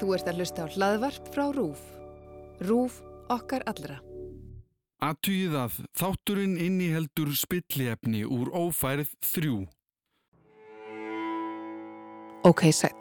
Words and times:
Þú 0.00 0.14
ert 0.16 0.30
að 0.30 0.40
hlusta 0.40 0.64
á 0.64 0.72
hlaðvarp 0.72 1.28
frá 1.34 1.44
RÚF. 1.52 1.82
RÚF 2.62 3.02
okkar 3.32 3.64
allra. 3.70 4.00
Aðtugið 5.02 5.54
að 5.58 5.78
þátturinn 5.98 6.58
inniheldur 6.62 7.32
spilliefni 7.34 8.22
úr 8.22 8.52
ófærið 8.54 9.10
þrjú. 9.32 9.56
Ok, 12.46 12.68
sæl. 12.74 12.94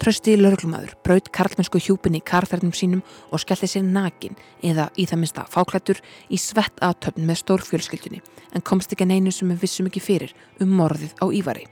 Trösti 0.00 0.32
lörglumæður 0.38 0.94
braut 1.04 1.26
karlmennsku 1.28 1.76
hjúpin 1.84 2.16
í 2.16 2.22
karþarnum 2.24 2.72
sínum 2.72 3.02
og 3.28 3.42
skellti 3.42 3.68
sér 3.68 3.84
nakin 3.84 4.38
eða 4.64 4.86
í 4.96 5.04
það 5.04 5.20
minnsta 5.20 5.44
fáklættur 5.52 6.00
í 6.32 6.38
svett 6.40 6.80
aðtöfn 6.80 7.26
með 7.28 7.42
stórfjölskyldunni 7.42 8.22
en 8.56 8.64
komst 8.64 8.94
ekki 8.94 9.04
að 9.04 9.12
neinu 9.12 9.34
sem 9.34 9.52
við 9.52 9.60
vissum 9.66 9.90
ekki 9.90 10.00
fyrir 10.00 10.32
um 10.64 10.72
morðið 10.78 11.12
á 11.20 11.26
Ívari. 11.28 11.66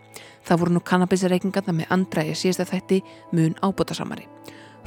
Það 0.44 0.60
voru 0.60 0.76
nú 0.76 0.84
kannabisreikingarna 0.84 1.74
með 1.80 1.94
andræði 1.96 2.36
síðasta 2.36 2.68
þætti 2.68 3.00
mun 3.32 3.56
ábútasamari. 3.64 4.28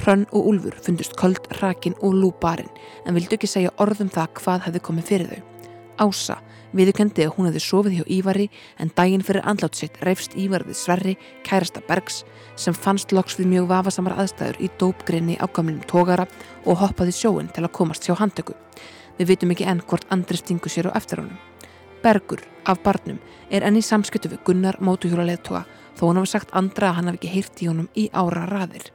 Hrönn 0.02 0.24
og 0.32 0.46
Úlfur 0.50 0.74
fundust 0.82 1.12
köld, 1.14 1.44
rakin 1.60 1.94
og 2.02 2.16
lúbarinn 2.18 2.70
en 3.06 3.14
vildu 3.14 3.36
ekki 3.36 3.46
segja 3.46 3.70
orðum 3.78 4.10
það 4.10 4.32
hvað 4.40 4.64
hefði 4.64 4.80
komið 4.88 5.04
fyrir 5.06 5.28
þau. 5.30 5.42
Ása 6.02 6.36
viðurkendi 6.74 7.26
að 7.26 7.36
hún 7.36 7.46
hefði 7.46 7.62
sofið 7.62 7.94
hjá 7.98 8.08
Ívari 8.16 8.48
en 8.82 8.90
daginn 8.96 9.22
fyrir 9.22 9.46
andlátt 9.46 9.78
sitt 9.78 10.00
reyfst 10.02 10.34
Ívarið 10.34 10.74
Sverri, 10.74 11.14
kærasta 11.46 11.84
Bergs 11.86 12.22
sem 12.56 12.74
fannst 12.74 13.12
loks 13.14 13.38
við 13.38 13.52
mjög 13.52 13.68
vafasamar 13.70 14.16
aðstæður 14.18 14.58
í 14.58 14.70
dópgrinni 14.80 15.38
á 15.38 15.46
gamlinum 15.46 15.86
tógara 15.86 16.26
og 16.64 16.80
hoppaði 16.82 17.14
sjóin 17.14 17.52
til 17.54 17.62
að 17.62 17.74
komast 17.78 18.08
hjá 18.08 18.16
handtöku. 18.18 18.56
Við 19.20 19.34
vitum 19.34 19.54
ekki 19.54 19.68
enn 19.68 19.84
hvort 19.86 20.08
andri 20.10 20.40
stingu 20.40 20.72
sér 20.72 20.90
á 20.90 20.96
eftir 20.98 21.22
honum. 21.22 21.38
Bergur 22.02 22.42
af 22.66 22.82
barnum 22.82 23.20
er 23.50 23.62
enn 23.62 23.78
í 23.78 23.84
samskiptu 23.84 24.32
við 24.32 24.42
Gunnar 24.48 24.80
mótuhjóla 24.82 25.28
leðtoga 25.28 25.66
þó 25.94 26.08
hann 26.08 26.22
hafi 26.22 26.32
sagt 26.32 26.54
andra 26.56 26.90
að 26.90 26.96
hann 26.98 27.10
hafi 27.10 27.20
ekki 27.20 27.34
heyrt 27.36 27.62
í 27.62 27.68
honum 27.70 27.90
í 27.94 28.08
ára 28.10 28.48
raðir. 28.50 28.88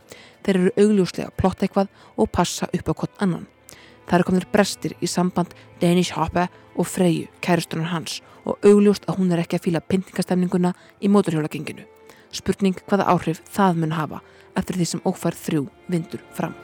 Þeir 0.47 0.57
eru 0.61 0.69
augljóslega 0.79 1.27
að 1.27 1.39
plotta 1.41 1.65
eitthvað 1.67 1.89
og 2.15 2.29
passa 2.31 2.69
upp 2.71 2.87
á 2.87 2.93
hvort 2.95 3.17
annan. 3.19 3.47
Það 4.07 4.15
eru 4.15 4.27
kominir 4.29 4.45
brestir 4.53 4.93
í 5.03 5.07
samband 5.11 5.51
Danish 5.81 6.15
Hoppe 6.15 6.45
og 6.79 6.87
Freyju, 6.87 7.25
kærustunar 7.43 7.91
hans 7.91 8.21
og 8.47 8.63
augljóst 8.63 9.09
að 9.11 9.17
hún 9.19 9.33
er 9.35 9.41
ekki 9.43 9.57
að 9.59 9.65
fýla 9.65 9.81
pyntingastemninguna 9.83 10.71
í 11.03 11.11
móturhjólagenginu. 11.11 11.83
Spurning 12.31 12.79
hvaða 12.87 13.09
áhrif 13.11 13.43
það 13.51 13.83
mun 13.83 13.97
hafa 13.97 14.21
eftir 14.55 14.79
því 14.79 14.87
sem 14.93 15.03
ófærð 15.03 15.43
þrjú 15.43 15.65
vindur 15.91 16.23
fram. 16.31 16.55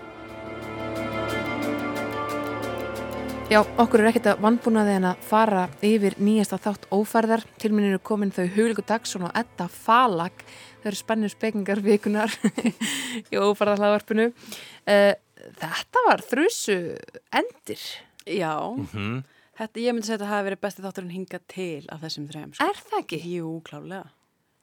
Já, 3.51 3.59
okkur 3.77 4.01
er 4.01 4.07
ekkert 4.09 4.31
að 4.31 4.39
vannbúnaði 4.41 4.93
en 4.97 5.09
að 5.11 5.25
fara 5.27 5.67
yfir 5.83 6.15
nýjasta 6.23 6.57
þátt 6.63 6.87
ófærðar. 6.95 7.43
Til 7.61 7.73
minn 7.75 7.89
eru 7.91 7.99
komin 7.99 8.31
þau 8.33 8.47
Hugliku 8.55 8.81
Dagsson 8.87 9.27
og 9.27 9.35
Edda 9.37 9.67
Falag. 9.69 10.45
Þau 10.83 10.89
eru 10.91 10.99
spennir 10.99 11.31
spekingar 11.31 11.79
vikunar 11.79 12.33
í 13.31 13.37
ófærðarhlaðvarpinu. 13.47 14.25
Uh, 14.83 15.13
þetta 15.61 16.03
var 16.09 16.23
þrjusu 16.27 16.75
endir. 17.39 17.85
Já, 18.27 18.51
Mhm. 18.75 19.23
þetta, 19.59 19.79
ég 19.83 19.95
myndi 19.95 20.07
segja 20.07 20.17
að 20.17 20.23
þetta 20.25 20.31
hafi 20.33 20.47
verið 20.49 20.61
besti 20.65 20.83
þátturinn 20.83 21.15
hingað 21.15 21.43
til 21.51 21.85
af 21.91 22.01
þessum 22.03 22.27
þrejum. 22.31 22.53
Sko. 22.55 22.67
Er 22.67 22.81
það 22.89 22.99
ekki? 23.03 23.19
Jú, 23.33 23.53
klálega. 23.67 24.05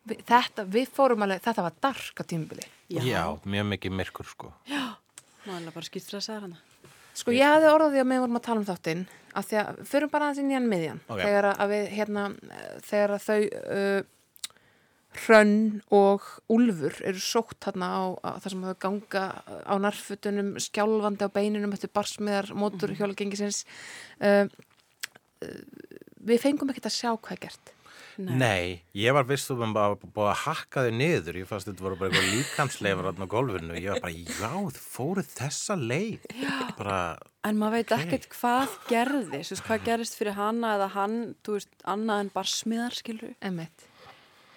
Vi- 0.08 0.16
Þetta, 0.26 0.64
við 0.64 0.88
fórum 0.96 1.22
alveg, 1.26 1.42
þetta 1.44 1.62
var 1.66 1.74
dark 1.84 2.16
á 2.20 2.24
tímubili. 2.24 2.64
Já, 2.90 3.24
mjög 3.44 3.66
mikið 3.74 3.92
myrkur 3.92 4.26
sko. 4.26 4.52
Málega 5.46 5.72
bara 5.72 5.86
skýrt 5.88 6.08
fyrir 6.08 6.20
að 6.20 6.26
segja 6.26 6.40
hana. 6.44 6.58
Sko 7.14 7.32
ég 7.34 7.44
hafði 7.44 7.68
orðað 7.72 7.92
því 7.94 8.00
að 8.00 8.08
við 8.12 8.20
vorum 8.22 8.38
að 8.38 8.44
tala 8.46 8.60
um 8.60 8.66
þáttinn 8.68 9.02
af 9.36 9.46
því 9.50 9.56
að 9.60 9.78
förum 9.90 10.10
bara 10.10 10.26
aðeins 10.30 10.40
inn 10.42 10.50
í 10.50 10.54
hann 10.56 10.68
miðjan 10.70 11.00
Ok. 11.10 11.20
þegar 11.20 11.48
að 11.52 11.68
við 11.74 11.88
hérna 11.96 12.24
eh, 12.50 12.80
þegar 12.86 13.14
að 13.16 13.24
þau 13.26 13.40
uh, 13.60 14.02
Hrönn 15.10 15.80
og 15.90 16.22
Úlfur 16.52 16.94
eru 17.02 17.18
sótt 17.22 17.58
þarna 17.64 17.88
á, 17.90 18.00
á 18.22 18.30
það 18.38 18.52
sem 18.52 18.66
þau 18.68 18.76
ganga 18.84 19.24
á 19.66 19.74
narfutunum 19.82 20.52
skjálfandi 20.62 21.26
á 21.26 21.34
beininum 21.34 21.74
eftir 21.74 21.90
barsmiðar 21.94 22.52
mótur 22.54 22.94
hjólgengisins 22.94 23.64
uh, 24.22 24.46
uh, 24.46 25.60
við 26.22 26.42
fengum 26.46 26.70
ekkert 26.70 26.92
að 26.92 26.98
sjá 27.00 27.10
hvað 27.16 27.36
er 27.36 27.44
gert 27.48 27.74
Nei. 28.20 28.82
ég 28.92 29.14
var 29.16 29.24
viss 29.24 29.48
um 29.52 29.62
að 29.64 29.94
búið 30.02 30.28
að 30.28 30.40
hakka 30.42 30.84
þau 30.84 30.92
niður. 30.92 31.38
Ég 31.40 31.48
fannst 31.48 31.68
þetta 31.70 31.84
voru 31.86 31.98
bara 32.00 32.10
eitthvað 32.10 32.34
líkansleifar 32.34 33.08
á 33.16 33.26
gólfinu. 33.32 33.76
Ég 33.80 33.94
var 33.94 34.02
bara, 34.04 34.12
já, 34.12 34.50
þau 34.76 34.82
fóruð 34.92 35.30
þessa 35.38 35.76
leið. 35.80 36.26
Bara, 36.76 36.98
En 37.48 37.56
maður 37.56 37.78
veit 37.78 37.92
Ok. 37.92 38.02
ekkert 38.04 38.26
hvað 38.36 38.74
gerðist, 38.90 39.54
þú 39.54 39.64
hvað 39.64 39.84
gerist 39.86 40.18
fyrir 40.18 40.36
hana 40.36 40.74
eða 40.76 40.88
hann, 40.92 41.14
þú 41.40 41.56
veist, 41.56 41.70
annað 41.88 42.20
en 42.20 42.32
barsmiðar, 42.34 42.98
skilur 42.98 43.32
Emmett. 43.40 43.86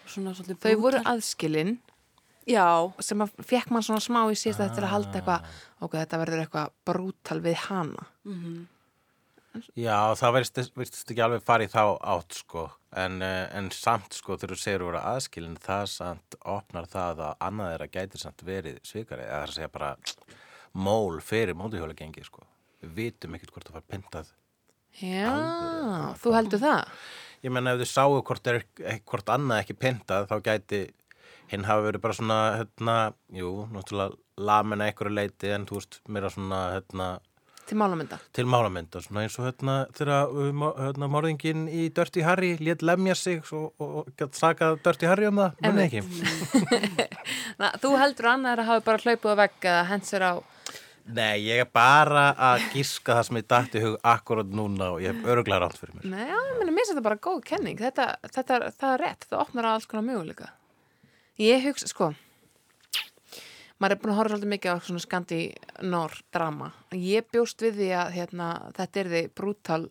Svona 0.05 0.33
svolítið 0.35 0.59
Þau 0.63 0.75
voru 0.81 0.99
brútal. 0.99 1.13
aðskilin 1.13 1.73
Já, 2.43 2.91
sem 2.99 3.23
að 3.23 3.37
fekk 3.47 3.71
mann 3.71 3.85
svona 3.85 4.03
smá 4.03 4.19
í 4.27 4.35
að 4.35 4.57
þetta 4.59 4.81
er 4.81 4.85
að 4.89 4.91
halda 4.91 5.19
eitthvað 5.19 5.51
ok, 5.79 5.93
þetta 5.95 6.19
verður 6.19 6.41
eitthvað 6.43 6.73
brútal 6.89 7.39
við 7.45 7.59
hana 7.69 8.07
já, 9.77 9.97
það 10.19 10.33
verðist, 10.37 10.59
verðist 10.75 11.13
ekki 11.13 11.23
alveg 11.23 11.43
farið 11.45 11.73
þá 11.75 11.83
átt 12.13 12.37
sko. 12.41 12.65
En, 12.97 13.21
eh, 13.21 13.47
en 13.57 13.69
samt 13.73 14.17
sko, 14.17 14.35
þegar 14.37 14.55
þú 14.55 14.59
segir 14.59 14.83
að 14.83 14.89
vera 14.91 15.03
aðskilin, 15.13 15.57
það 15.61 15.85
samt 15.93 16.37
opnar 16.41 16.89
það 16.89 17.23
að 17.29 17.43
annað 17.47 17.73
er 17.73 17.85
að 17.85 17.93
gæti 17.97 18.21
samt 18.21 18.43
verið 18.45 18.79
svikari. 18.85 19.25
Það 19.29 19.41
er 19.43 19.53
að 19.53 19.57
segja 19.57 19.73
bara 19.73 19.95
mól 20.73 21.21
fyrir 21.21 21.57
mótuhjóla 21.57 21.95
gengi 21.97 22.25
sko. 22.25 22.43
Við 22.83 22.95
vitum 22.97 23.37
ekkert 23.37 23.53
hvort 23.53 23.69
það 23.69 23.79
var 23.79 23.87
pyntað 23.93 24.33
Já, 25.01 26.13
þú 26.21 26.33
heldur 26.35 26.61
það? 26.61 26.89
Ég 27.43 27.51
menna 27.51 27.73
ef 27.75 27.81
þið 27.83 27.89
sáu 27.91 28.21
hvort, 28.23 28.47
er, 28.47 28.61
hvort 29.09 29.29
annað 29.33 29.63
ekki 29.65 29.75
pintað 29.83 30.29
þá 30.31 30.35
gæti 30.45 30.81
hinn 31.51 31.65
hafi 31.67 31.83
verið 31.89 32.01
bara 32.05 32.15
svona 32.17 32.37
hérna, 32.61 32.95
jú, 33.35 33.49
náttúrulega 33.73 34.15
lamin 34.47 34.81
að 34.81 34.89
einhverju 34.93 35.13
leiti 35.17 35.51
en 35.53 35.65
þú 35.69 35.77
veist, 35.81 35.99
mér 36.09 36.29
að 36.29 36.35
svona 36.37 36.61
hérna, 36.77 37.09
Til 37.63 37.77
málamynda. 37.79 38.17
til 38.35 38.43
málamynda 38.51 38.99
svona 39.03 39.21
eins 39.23 39.37
og 39.39 39.45
hérna 39.47 39.75
þegar 39.95 40.31
mo- 40.51 40.73
hérna, 40.75 41.07
morðingin 41.07 41.61
í 41.71 41.85
Dirty 41.95 42.23
Harry 42.25 42.49
lét 42.59 42.81
lemja 42.83 43.15
sig 43.15 43.43
og, 43.55 43.69
og, 43.79 43.93
og 44.09 44.33
sakað 44.35 44.81
Dirty 44.83 45.07
Harry 45.07 45.29
um 45.29 45.39
það, 45.39 45.61
menn 45.63 45.79
ekki. 45.85 46.01
Na, 47.61 47.69
Þú 47.79 47.93
heldur 48.01 48.27
að 48.27 48.33
annað 48.37 48.51
er 48.57 48.63
að 48.63 48.69
hafa 48.71 48.85
bara 48.89 49.03
hlaupið 49.05 49.31
á 49.31 49.35
vegg 49.43 49.67
eða 49.71 49.85
hent 49.91 50.09
sér 50.09 50.25
á 50.27 50.33
Nei, 51.05 51.41
ég 51.43 51.59
er 51.59 51.67
bara 51.67 52.29
að 52.39 52.61
gíska 52.71 53.17
það 53.17 53.25
sem 53.27 53.37
ég 53.41 53.47
dætti 53.51 53.81
hug 53.83 53.95
akkurat 54.07 54.47
núna 54.55 54.93
og 54.95 55.01
ég 55.03 55.11
hef 55.11 55.25
öruglega 55.33 55.59
ránt 55.65 55.75
fyrir 55.81 55.97
mér. 55.97 56.05
Nei, 56.13 56.27
já, 56.29 56.37
ég 56.47 56.59
meni, 56.61 56.71
mér 56.71 56.79
finnst 56.85 56.93
þetta 56.93 57.03
bara 57.09 57.19
góð 57.27 57.41
kenning. 57.49 57.77
Þetta, 57.81 58.05
þetta, 58.31 58.55
er- 58.61 58.71
það 58.79 58.93
er 58.95 59.03
rétt, 59.03 59.25
það 59.29 59.41
opnar 59.43 59.67
alls 59.73 59.85
konar 59.91 60.05
möguleika. 60.07 60.47
Ég 61.43 61.65
hugsa, 61.67 61.87
sko 61.91 62.13
maður 63.83 63.97
er 63.97 63.99
búin 63.99 64.11
að 64.13 64.17
horfa 64.21 64.31
svolítið 64.37 64.51
mikið 64.53 64.71
á 64.71 64.77
svona 64.85 65.01
skandi 65.03 65.37
nór 65.91 66.13
drama. 66.31 66.69
Ég 66.95 67.25
bjóst 67.33 67.59
við 67.65 67.73
því 67.81 67.87
að 67.99 68.13
hérna, 68.15 68.47
þetta 68.77 69.01
er 69.01 69.09
því 69.11 69.21
brútal 69.35 69.81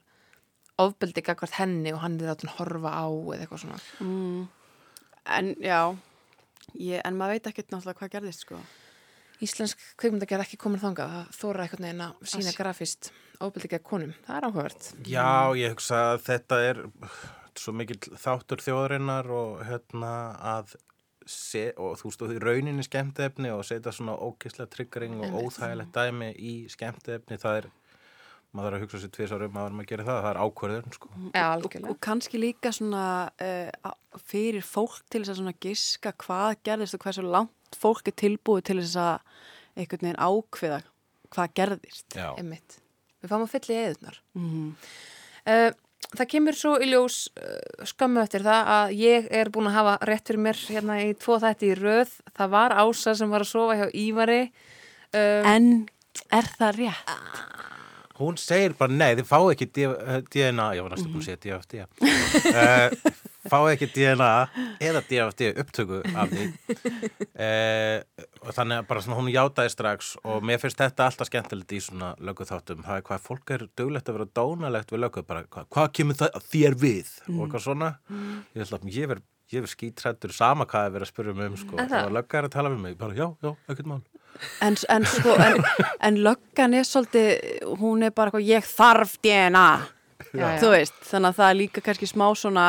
ofbeldi 0.81 1.21
gagvart 1.27 1.59
henni 1.59 1.93
og 1.93 2.01
hann 2.01 2.17
er 2.23 2.31
þáttun 2.33 2.55
horfa 2.57 2.89
á 2.89 3.05
eða 3.13 3.43
eitthvað 3.45 3.65
svona. 3.67 3.81
En 5.37 5.51
já, 5.61 5.81
ég, 6.81 7.03
en 7.05 7.19
maður 7.21 7.37
veit 7.37 7.51
ekkert 7.53 7.69
náttúrulega 7.75 8.01
hvað 8.01 8.15
gerðist, 8.17 8.47
sko. 8.47 8.63
Íslensk 9.43 9.85
kveikmyndagerð 10.01 10.47
ekki 10.47 10.61
komin 10.61 10.83
þangað. 10.83 11.13
Það 11.17 11.37
þóra 11.41 11.67
einhvern 11.67 11.87
veginn 11.89 12.07
að 12.07 12.33
sína 12.33 12.51
Ass. 12.53 12.59
grafist 12.61 13.13
ofbeldi 13.43 13.73
gegn 13.73 13.87
konum, 13.87 14.15
það 14.27 14.39
er 14.39 14.47
áhugavert. 14.49 14.89
Já, 15.09 15.31
ég 15.59 15.75
hugsa 15.75 16.01
að 16.13 16.25
þetta 16.29 16.61
er 16.69 16.83
svo 17.59 17.75
mikill 17.77 18.01
þáttur 18.23 18.63
þjóðarinnar 18.65 19.29
og 19.35 19.63
hérna 19.67 20.15
að 20.55 20.75
se, 21.29 21.69
og 21.79 21.99
þú 22.01 22.09
veist, 22.09 22.25
og 22.25 22.33
því 22.33 22.41
rauninni 22.43 22.87
skemmtefni 22.87 23.53
og 23.55 23.63
setja 23.67 23.93
svona 23.95 24.17
ógislega 24.19 24.71
triggering 24.73 25.21
og 25.23 25.39
óþægilegt 25.45 25.95
dæmi 25.95 26.33
í 26.35 26.55
skemmtefni 26.73 27.39
það 27.41 27.61
er, 27.61 27.69
maður 28.53 28.67
þarf 28.67 28.79
að 28.79 28.85
hugsa 28.87 29.03
sér 29.03 29.13
tvisar 29.17 29.47
um 29.47 29.59
að 29.61 29.77
maður 29.77 29.91
gerir 29.93 30.09
það, 30.09 30.21
það 30.25 30.31
er 30.33 30.41
ákvörður 30.43 30.89
sko. 30.97 31.13
Já, 31.15 31.45
og, 31.45 31.53
algjörlega. 31.53 31.93
og 31.93 32.01
kannski 32.09 32.43
líka 32.43 32.75
svona 32.75 33.07
uh, 33.47 33.93
fyrir 34.33 34.67
fólk 34.67 34.99
til 35.13 35.23
þess 35.23 35.35
að 35.35 35.41
svona 35.43 35.57
giska 35.67 36.15
hvað 36.25 36.57
gerðist 36.67 36.99
og 36.99 37.07
hversu 37.07 37.27
langt 37.27 37.55
fólk 37.79 38.09
er 38.11 38.17
tilbúið 38.23 38.65
til 38.69 38.79
þess 38.83 38.97
að 38.97 39.21
einhvern 39.77 40.05
veginn 40.07 40.21
ákveða 40.21 40.81
hvað 41.33 41.55
gerðist. 41.59 42.17
Einmitt. 42.37 42.79
Við 43.23 43.31
fáum 43.33 43.47
að 43.47 43.53
fylla 43.55 43.75
í 43.79 43.81
eðunar 43.87 44.19
Mm. 44.37 44.75
Uh, 45.43 45.71
það 46.13 46.29
kemur 46.31 46.55
svo 46.59 46.73
í 46.83 46.87
ljós 46.91 47.17
uh, 47.41 47.87
skömmu 47.89 48.21
eftir 48.23 48.45
það 48.47 48.69
að 48.77 48.93
ég 49.01 49.27
er 49.35 49.49
búin 49.55 49.67
að 49.71 49.77
hafa 49.79 49.95
rétt 50.07 50.29
fyrir 50.29 50.43
mér 50.45 50.61
hérna 50.69 50.99
í 51.03 51.15
tvo 51.19 51.39
þætti 51.43 51.71
í 51.73 51.79
röð. 51.81 52.13
Það 52.37 52.53
var 52.53 52.75
Ása 52.83 53.15
sem 53.19 53.31
var 53.33 53.43
að 53.47 53.51
sofa 53.55 53.79
hjá 53.81 53.89
Ívari. 54.05 54.43
Um, 55.13 55.49
En 55.55 55.67
er 56.31 56.47
það 56.59 56.79
rétt? 56.83 57.17
hún 58.23 58.37
segir 58.39 58.75
bara 58.79 58.93
nei, 58.95 59.17
þið 59.19 59.27
fáið 59.27 59.49
ekki 59.55 59.67
D- 59.75 59.87
eh, 59.89 60.21
DNA, 60.31 60.67
ég 60.77 60.85
var 60.85 60.93
næstu 60.95 61.09
búin 61.11 61.23
að 61.23 61.27
segja 61.27 61.41
DFD 61.43 61.81
uh, 61.83 63.13
fáið 63.51 63.73
ekki 63.73 63.89
DNA 63.97 64.31
eða 64.83 65.03
DFD 65.09 65.51
upptöku 65.63 66.01
af 66.13 66.31
því. 66.33 66.47
Uh, 67.33 67.99
og 68.45 68.55
þannig 68.57 68.83
að 68.83 68.89
bara 68.93 69.05
svona 69.05 69.19
hún 69.19 69.33
játaði 69.33 69.75
strax 69.75 70.15
og 70.23 70.47
mér 70.47 70.63
finnst 70.63 70.81
þetta 70.83 71.09
alltaf 71.09 71.31
skemmtilegt 71.31 71.75
í 71.77 71.83
svona 71.83 72.13
löguþáttum, 72.23 72.85
það 72.87 73.01
er 73.01 73.07
hvað 73.09 73.27
fólk 73.27 73.55
er 73.57 73.67
duglegt 73.79 74.11
að 74.11 74.19
vera 74.21 74.31
dónalegt 74.39 74.95
við 74.95 75.05
lögu, 75.05 75.27
bara 75.27 75.45
hvað, 75.49 75.69
hvað 75.73 75.93
kemur 75.99 76.21
það 76.23 76.41
þér 76.55 76.81
við? 76.83 77.13
Og 77.33 77.45
eitthvað 77.47 77.67
svona. 77.69 77.93
Ég 78.53 78.65
held 78.65 78.79
að 78.79 78.91
ég 78.97 79.13
verð 79.15 79.29
ég 79.53 79.65
verð 79.65 79.75
skítrættur 79.75 80.33
sama 80.35 80.67
hvað 80.69 80.87
að 80.87 80.95
vera 80.97 81.07
að 81.07 81.13
spyrja 81.13 81.37
mig 81.37 81.51
um 81.51 81.57
sko. 81.61 81.77
Og 81.77 82.13
lögga 82.17 82.39
er 82.39 82.49
að 82.49 82.55
tala 82.55 82.73
við 82.73 82.85
mig, 82.87 82.99
bara 83.01 83.17
já, 83.17 83.27
já, 83.45 83.51
ekkert 83.69 83.91
mál. 83.91 84.03
En, 84.65 84.77
en, 84.95 85.09
sko, 85.09 85.35
en, 85.45 85.65
en 86.09 86.21
löggan 86.25 86.77
er 86.79 86.87
svolítið, 86.89 87.29
hún 87.81 88.07
er 88.07 88.15
bara 88.17 88.33
eitthvað, 88.33 88.47
ég 88.49 88.71
þarf 88.71 89.19
DNA. 89.25 89.67
Þú 90.63 90.71
veist, 90.73 90.95
þannig 91.11 91.29
að 91.33 91.37
það 91.41 91.51
er 91.51 91.59
líka 91.61 91.81
kannski 91.85 92.07
smá 92.09 92.27
svona, 92.39 92.67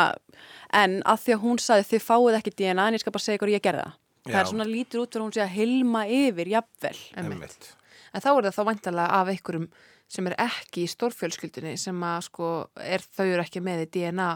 en 0.74 1.02
að 1.06 1.20
því 1.24 1.34
að 1.36 1.44
hún 1.46 1.60
sagði 1.64 1.88
þið 1.92 2.04
fáið 2.10 2.38
ekki 2.40 2.54
DNA 2.60 2.88
en 2.88 2.94
ég 2.98 3.00
skal 3.04 3.12
bara 3.16 3.24
segja 3.24 3.38
ykkur 3.40 3.54
ég 3.54 3.64
gerði 3.64 3.86
það. 3.88 3.94
Er 4.34 4.46
svona 4.48 4.66
lítur 4.68 5.02
út 5.04 5.12
fyrir 5.12 5.24
hún 5.26 5.34
sé 5.36 5.42
að 5.44 5.56
hilma 5.58 6.06
yfir, 6.08 6.48
jafnvel. 6.48 6.98
Einmitt. 7.20 7.70
En 8.14 8.22
þá 8.24 8.30
er 8.38 8.44
það 8.48 8.56
þá 8.58 8.64
væntalega 8.70 9.20
af 9.20 9.28
einhverjum 9.34 9.68
sem 10.14 10.28
er 10.30 10.36
ekki 10.38 10.84
í 10.84 10.92
stórfjölskyldunni 10.92 11.78
sem 11.80 12.04
að 12.04 12.22
sko, 12.30 12.50
er, 12.80 13.00
þau 13.00 13.26
eru 13.26 13.42
ekki 13.44 13.62
með 13.64 13.86
í 13.88 13.90
DNA 13.98 14.28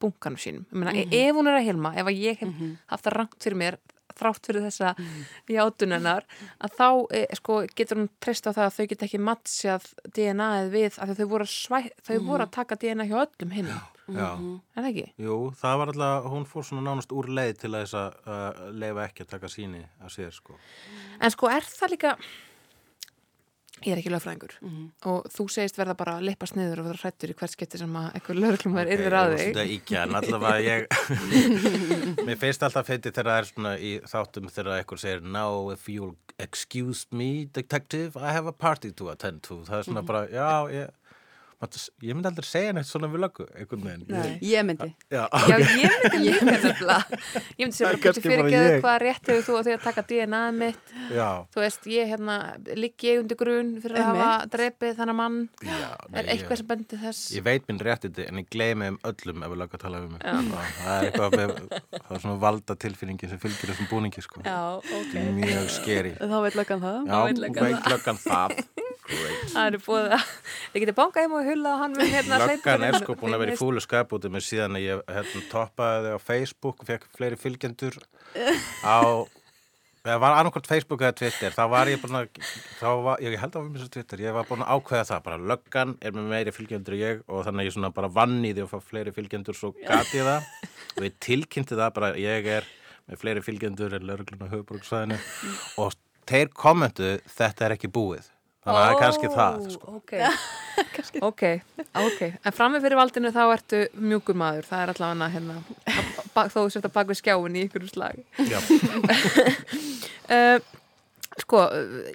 bunkanum 0.00 0.36
sínum. 0.40 0.64
Ég 0.70 0.76
meina, 0.82 0.92
Mhm. 0.92 1.12
ef 1.12 1.34
hún 1.36 1.48
er 1.48 1.58
að 1.60 1.64
hilma, 1.66 1.94
ef 1.96 2.06
að 2.06 2.18
ég 2.20 2.38
hef 2.38 2.48
haft 2.88 3.04
það 3.04 3.12
rangt 3.16 3.38
fyrir 3.40 3.56
mér, 3.56 3.76
þrátt 4.18 4.46
fyrir 4.48 4.62
þessa 4.66 4.94
Mhm. 4.98 5.24
játunennar, 5.56 6.22
að 6.60 6.70
þá 6.78 6.88
e, 7.12 7.26
sko, 7.36 7.66
getur 7.76 7.96
hún 8.02 8.08
treyst 8.20 8.46
á 8.46 8.52
það 8.56 8.66
að 8.66 8.76
þau 8.76 8.86
get 8.88 9.02
ekki 9.06 9.18
mattsjað 9.20 9.82
DNA-ið 10.14 10.70
við, 10.72 10.98
af 10.98 11.08
því 11.08 11.12
að 11.14 11.20
þau 11.20 11.28
voru, 11.34 11.44
að 11.44 11.54
svæ, 11.54 11.90
þau 12.02 12.16
Mhm. 12.18 12.26
voru 12.26 12.42
að 12.46 12.50
taka 12.50 12.74
DNA 12.76 13.04
hjá 13.04 13.26
öllum. 13.26 13.52
Já. 14.06 14.38
Er 14.76 14.82
það 14.82 14.88
ekki? 14.92 15.12
Jú, 15.18 15.36
það 15.58 15.78
var 15.78 15.86
alltaf, 15.90 16.26
hún 16.30 16.44
fór 16.46 16.62
svona 16.62 16.82
nánast 16.86 17.10
úr 17.10 17.26
leið 17.26 17.58
til 17.58 17.70
að 17.74 17.82
þess 17.82 17.94
að 17.98 18.14
uh, 18.30 18.70
leifa 18.70 19.08
ekki 19.08 19.24
að 19.24 19.30
taka 19.32 19.46
síni 19.50 19.80
af 20.00 20.10
sér, 20.14 20.30
sko. 20.32 20.54
En 21.20 21.30
sko, 21.34 21.48
er 21.50 21.60
það 21.66 21.90
líka, 21.90 22.12
ég 23.84 23.92
er 23.92 23.98
ekki 24.00 24.10
lögfræðingur 24.10 24.54
Mhm. 24.62 24.84
og 25.04 25.26
þú 25.30 25.44
segist 25.52 25.76
verða 25.76 25.94
bara 25.96 26.14
að 26.18 26.24
lippast 26.30 26.56
niður 26.56 26.80
og 26.80 26.86
vera 26.86 26.98
hrættur 27.02 27.30
í 27.30 27.34
hvert 27.36 27.52
skipti 27.52 27.78
sem 27.78 27.92
að 27.92 28.12
eitthvað 28.14 28.38
okay, 28.86 28.94
yfir 28.96 29.12
að 29.12 29.34
þig. 29.36 29.52
Þetta 29.52 29.66
íkja, 29.76 30.02
en 30.02 30.14
allavega 30.20 30.60
ég, 30.64 30.86
mér 32.26 32.38
finnst 32.40 32.62
alltaf 32.66 32.86
feiti 32.88 33.10
þegar 33.12 33.30
það 33.30 33.38
er 33.42 33.48
svona 33.50 33.74
í 33.78 33.92
þáttum 34.08 34.48
þegar 34.52 34.80
eitthvað 34.80 35.02
segir 35.04 35.22
Now 35.36 35.70
if 35.70 35.88
you'll 35.88 36.16
excuse 36.38 37.06
me, 37.12 37.46
detective, 37.52 38.16
I 38.16 38.32
have 38.32 38.46
a 38.46 38.52
party 38.52 38.90
to 38.92 39.08
attend 39.10 39.42
to. 39.48 39.62
Það 39.68 39.78
er 39.78 39.82
svona 39.90 40.02
Mhm. 40.02 40.06
bara, 40.06 40.26
já, 40.28 40.50
ég, 40.72 40.90
ég 42.04 42.12
myndi 42.12 42.28
aldrei 42.28 42.44
segja 42.44 42.72
neitt 42.76 42.86
svona 42.88 43.08
við 43.08 43.22
löggu, 43.24 43.44
einhvern 43.56 43.84
veginn. 43.86 44.02
Nei, 44.12 44.32
ég 44.44 44.64
myndi. 44.68 44.88
Já, 45.08 45.22
Já, 45.48 45.56
ég 45.56 45.94
myndi 46.02 46.18
líka 46.26 46.44
nefnilega. 46.50 47.18
Ég 47.56 47.62
myndi 47.64 47.80
er 47.80 47.86
bara, 47.88 48.00
kannski 48.04 48.24
fyrir 48.26 48.42
bara 48.42 48.50
ekki 48.50 48.74
ég. 48.74 48.82
hvað 48.84 48.98
rétt 49.02 49.30
hefur 49.32 49.46
þú 49.46 49.56
á 49.56 49.60
því 49.66 49.72
að 49.76 49.86
taka 49.86 50.04
DNA 50.10 50.42
mitt. 50.58 50.92
já, 51.16 51.28
Þú 51.56 51.62
veist, 51.64 51.88
ég 51.96 52.10
hérna, 52.12 52.36
ligg 52.76 53.06
ég 53.08 53.22
undir 53.22 53.38
grun 53.40 53.70
fyrir 53.80 54.02
að 54.02 54.10
hafa 54.10 54.28
drepið 54.52 54.94
þannig 55.00 55.18
mann. 55.22 55.38
já. 55.64 55.88
Er 56.12 56.12
nei, 56.12 56.34
eitthvað 56.36 56.52
ég- 56.56 56.60
sem 56.62 56.70
bendir 56.74 57.02
þess? 57.06 57.24
Ég 57.38 57.46
veit 57.48 57.66
minn 57.72 57.80
réttindi 57.88 58.28
en 58.28 58.42
ég 58.44 58.48
gleymi 58.52 58.92
um 58.92 58.98
öllum 59.08 59.42
ef 59.48 59.54
við 59.54 59.60
lögum 59.64 59.78
að 59.80 59.84
tala 59.86 60.02
um 60.04 60.12
mig. 60.12 60.20
Það 60.26 60.92
er 60.92 61.08
eitthvað 61.10 61.38
með, 61.40 61.56
það 61.96 62.14
er 62.18 62.24
svona 62.26 62.38
valda 62.44 62.76
tilfinningin 62.84 63.32
sem 63.32 63.40
fylgir 63.42 63.72
þessum 63.72 63.88
búningi 63.90 64.22
sko. 64.24 64.44
Já, 64.44 64.60
ok. 64.76 65.14
Mjög 65.40 65.70
skeri. 65.80 66.12
Þá 66.20 66.36
veit 66.44 66.60
löggan 66.60 66.84
það. 66.84 67.00
Löggan 67.40 67.70
veit 67.72 67.90
löggan 67.96 68.20
það. 68.28 68.58
Það 69.06 69.62
eru 69.70 69.80
búið 69.84 70.14
að, 70.16 70.26
þið 70.72 70.82
getið 70.84 70.96
bankað 70.98 71.24
heim 71.24 71.34
og 71.38 71.48
hulla 71.50 71.72
og 71.72 71.80
hann 71.84 71.96
mun 71.96 72.12
hérna 72.12 72.40
Löggan 72.42 72.86
er 72.86 72.98
sko 73.00 73.16
búin 73.20 73.36
að 73.36 73.42
vera 73.44 73.54
í 73.54 73.58
fúlu 73.60 73.80
skapúti 73.82 74.30
með 74.32 74.42
síðan 74.48 74.78
að 74.78 74.86
ég 74.86 74.96
hérna, 75.16 75.42
toppaði 75.52 76.08
á 76.14 76.18
Facebook 76.22 76.76
og 76.82 76.86
fekk 76.90 77.08
fleiri 77.16 77.38
fylgjendur 77.40 77.94
á 78.82 79.26
Það 80.06 80.20
var 80.22 80.36
annarkvæmt 80.38 80.68
Facebook 80.70 81.00
eða 81.02 81.16
Twitter, 81.18 81.50
þá 81.50 81.64
var 81.66 81.88
ég 81.90 81.98
búin 81.98 82.14
að, 82.14 82.28
þá 82.78 82.90
var, 83.02 83.16
ég 83.24 83.34
held 83.42 83.56
að 83.58 83.64
við 83.64 83.72
misast 83.74 83.90
Twitter, 83.96 84.20
ég 84.22 84.36
var 84.36 84.46
búin 84.46 84.62
að 84.62 84.70
ákveða 84.76 85.08
það, 85.08 85.24
bara. 85.24 85.38
Löggan 85.50 85.96
er 85.98 86.14
með 86.14 86.28
meiri 86.30 86.52
fylgjendur 86.54 86.94
en 86.94 87.00
ég 87.00 87.24
og 87.26 87.42
þannig 87.42 87.64
að 87.64 87.66
ég 87.66 87.74
svona 87.74 87.90
bara 87.96 88.12
vann 88.14 88.38
í 88.38 88.52
því 88.52 88.62
að 88.62 88.70
fá 88.70 88.78
fleiri 88.86 89.10
fylgjendur, 89.16 89.58
svo 89.58 89.74
gati 89.80 90.20
ég 90.20 90.28
það. 90.30 90.46
Og 90.94 91.02
ég 91.08 91.18
tilkynnti 91.26 91.74
það 91.74 91.90
bara, 91.98 92.12
ég 92.22 92.46
er 92.54 92.70
með 93.10 93.18
fleiri 93.24 93.42
fylgjendur 93.42 93.98
er 98.66 98.74
þannig 98.74 98.80
að 98.80 98.86
það 98.86 98.92
er 98.92 99.00
kannski 99.02 99.28
það, 99.36 99.66
sko. 99.74 99.96
Ok, 99.96 100.12
ok, 101.30 101.42
ok. 102.02 102.20
En 102.50 102.56
frammi 102.56 102.80
fyrir 102.84 102.98
valdinu 103.00 103.30
þá 103.34 103.42
ertu 103.54 103.82
mjúkur 103.96 104.38
maður. 104.38 104.66
Það 104.68 104.82
er 104.86 104.92
allavega 104.94 105.28
hérna, 105.36 105.58
að- 105.86 106.32
bak- 106.34 106.50
þó 106.54 106.58
þú 106.62 106.66
sért 106.74 106.88
að 106.90 106.96
baka 106.98 107.12
við 107.12 107.20
skjáin 107.22 107.56
í 107.60 107.66
ykkur 107.68 107.86
slag. 107.92 108.18
Já. 108.50 108.58
Uh, 110.26 110.58
sko, 111.42 111.62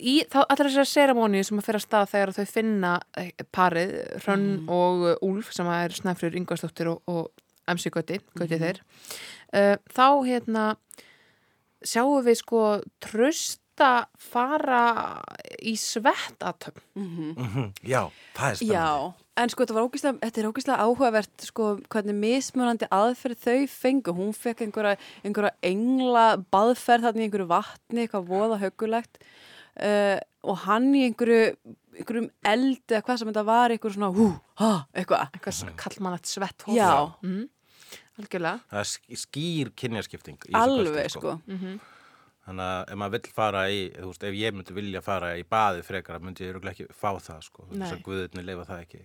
í 0.01 0.15
þá 0.31 0.39
allar 0.47 0.67
þessar 0.71 0.89
seramóni 0.89 1.43
sem 1.45 1.59
að 1.61 1.67
fyrir 1.69 1.79
að 1.81 1.85
stað 1.85 2.09
þegar 2.15 2.33
þau 2.37 2.45
finna 2.55 2.93
eh, 3.21 3.31
parið, 3.53 3.91
Hrönn 4.23 4.47
og 4.71 5.05
uh, 5.11 5.25
Úlf 5.27 5.51
sem 5.55 5.69
að 5.69 5.83
er 5.87 5.97
Snæfrur 5.99 6.37
Ingvarsdóttir 6.39 6.89
og, 6.91 7.03
og 7.11 7.29
MC 7.69 7.91
Götti, 7.93 8.17
Götti 8.39 8.57
þeir 8.61 8.79
uh, 9.53 9.75
þá 9.93 10.05
hérna 10.25 10.63
sjáum 11.85 12.25
við 12.25 12.39
sko 12.41 12.63
trösta 13.77 14.07
fara 14.17 15.21
í 15.61 15.75
svettatöfn 15.77 16.81
Mhm, 16.95 17.73
Já, 17.83 18.09
það 18.35 18.51
er 18.51 18.55
spennandi. 18.55 18.73
Já, 18.73 19.13
en 19.37 19.49
sko 19.49 19.63
þetta 19.63 19.73
var 19.73 19.87
ógíslega, 19.87 20.19
þetta 20.19 20.39
er 20.41 20.49
ógíslega 20.49 20.79
áhugavert 20.85 21.41
sko 21.45 21.79
hvernig 21.89 22.15
mismunandi 22.15 22.87
aðferð 22.91 23.37
þau 23.45 23.67
fengu, 23.67 24.13
hún 24.13 24.33
fekk 24.33 24.61
einhverja, 24.61 24.97
einhverja 25.23 25.51
engla 25.63 26.37
baðferð 26.51 27.07
þarna 27.07 27.21
í 27.21 27.25
einhverju 27.29 27.47
vatni, 27.47 28.01
eitthvað 28.05 28.27
voða 28.27 28.59
högulegt 28.61 29.17
uh, 29.81 30.19
og 30.43 30.57
hann 30.65 30.93
í 30.95 31.05
einhverju, 31.07 31.55
einhverjum 31.97 32.29
eldi 32.43 32.95
eða 32.97 33.05
hvað 33.07 33.17
sem 33.17 33.31
þetta 33.31 33.45
var, 33.45 33.71
einhverju 33.71 33.95
svona 33.97 34.11
hú, 34.15 34.29
ha, 34.61 34.73
eitthvað. 34.93 35.31
eitthvað 35.33 35.63
mm. 35.63 35.77
kallmannat 35.77 36.25
svetthóð 36.27 36.75
Já, 36.75 36.91
mm. 37.23 37.47
algjörlega 38.19 38.59
Það 38.69 38.83
er 38.83 38.91
sk- 38.91 39.23
skýr 39.25 39.73
kynjaskipting 39.75 40.37
alveg 40.53 40.91
kvöldi, 40.91 41.09
sko. 41.09 41.39
Þannig 42.41 42.65
að 42.65 42.79
ef 42.89 42.97
maður 42.97 43.11
vill 43.13 43.33
fara 43.37 43.59
í, 43.69 43.81
þú 43.93 44.07
veist, 44.09 44.23
ef 44.25 44.33
ég 44.39 44.55
myndi 44.57 44.73
vilja 44.73 45.01
fara 45.05 45.27
í 45.37 45.43
baði 45.45 45.83
frekar, 45.85 46.21
myndi 46.25 46.41
ég 46.47 46.55
örugglega 46.55 46.73
ekki 46.73 46.95
fá 46.97 47.11
það, 47.21 47.43
sko. 47.45 47.65
Þess 47.69 47.93
að 47.93 48.01
guðurni 48.07 48.43
leifa 48.47 48.63
það 48.65 48.79
ekki. 48.87 49.01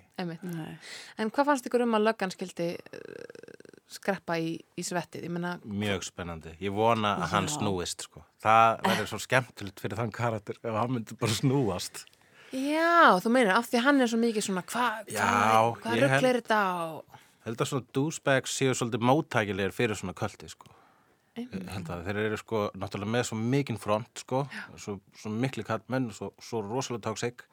En 1.21 1.33
hvað 1.37 1.51
fannst 1.51 1.69
ykkur 1.69 1.85
um 1.85 1.99
að 1.99 2.07
löggan 2.07 2.33
skildi 2.33 2.69
uh, 2.81 3.67
skreppa 3.93 4.39
í, 4.41 4.55
í 4.81 4.85
svettið? 4.89 5.27
Ég 5.29 5.35
meina, 5.37 5.53
Mjög 5.69 6.07
spennandi. 6.09 6.55
Ég 6.65 6.73
vona 6.75 7.13
að 7.21 7.35
hann 7.35 7.51
Já. 7.51 7.55
snúist, 7.59 8.07
sko. 8.09 8.25
Það 8.43 8.81
verður 8.89 9.11
svo 9.13 9.21
skemmtilegt 9.27 9.85
fyrir 9.85 10.01
þann 10.01 10.15
karakter 10.17 10.57
ef 10.63 10.79
hann 10.81 10.97
myndi 10.97 11.19
bara 11.21 11.37
snúast. 11.37 12.07
já, 12.57 13.21
þú 13.21 13.35
meinar, 13.37 13.59
af 13.61 13.69
því 13.69 13.85
hann 13.85 14.01
er 14.01 14.09
svo 14.15 14.23
mikið 14.23 14.49
svona, 14.49 14.65
hvað 14.65 15.13
hva, 15.13 15.93
held- 15.93 16.31
er 16.33 16.41
þetta 16.41 16.63
á? 16.63 16.81
Held 17.47 17.61
að 17.63 17.69
svona 17.71 17.87
douchebags 17.95 18.57
séu 18.59 18.73
svolítið 18.75 19.05
móttækilegir 19.07 19.75
fyrir 19.77 19.99
svona 19.99 20.17
köldi, 20.17 20.49
sko. 20.51 20.73
Ég 21.37 21.71
held 21.75 21.91
að 21.93 22.05
þeir 22.09 22.19
eru 22.25 22.41
sko 22.41 22.63
náttúrulega 22.81 23.13
með 23.13 23.25
svo 23.29 23.37
mikinn 23.41 23.81
front 23.81 24.23
sko, 24.25 24.43
svo, 24.81 24.99
svo 25.21 25.33
mikli 25.33 25.65
kallmenn, 25.67 26.11
svo, 26.17 26.31
svo 26.41 26.63
rosalega 26.65 27.11
tóksik 27.11 27.45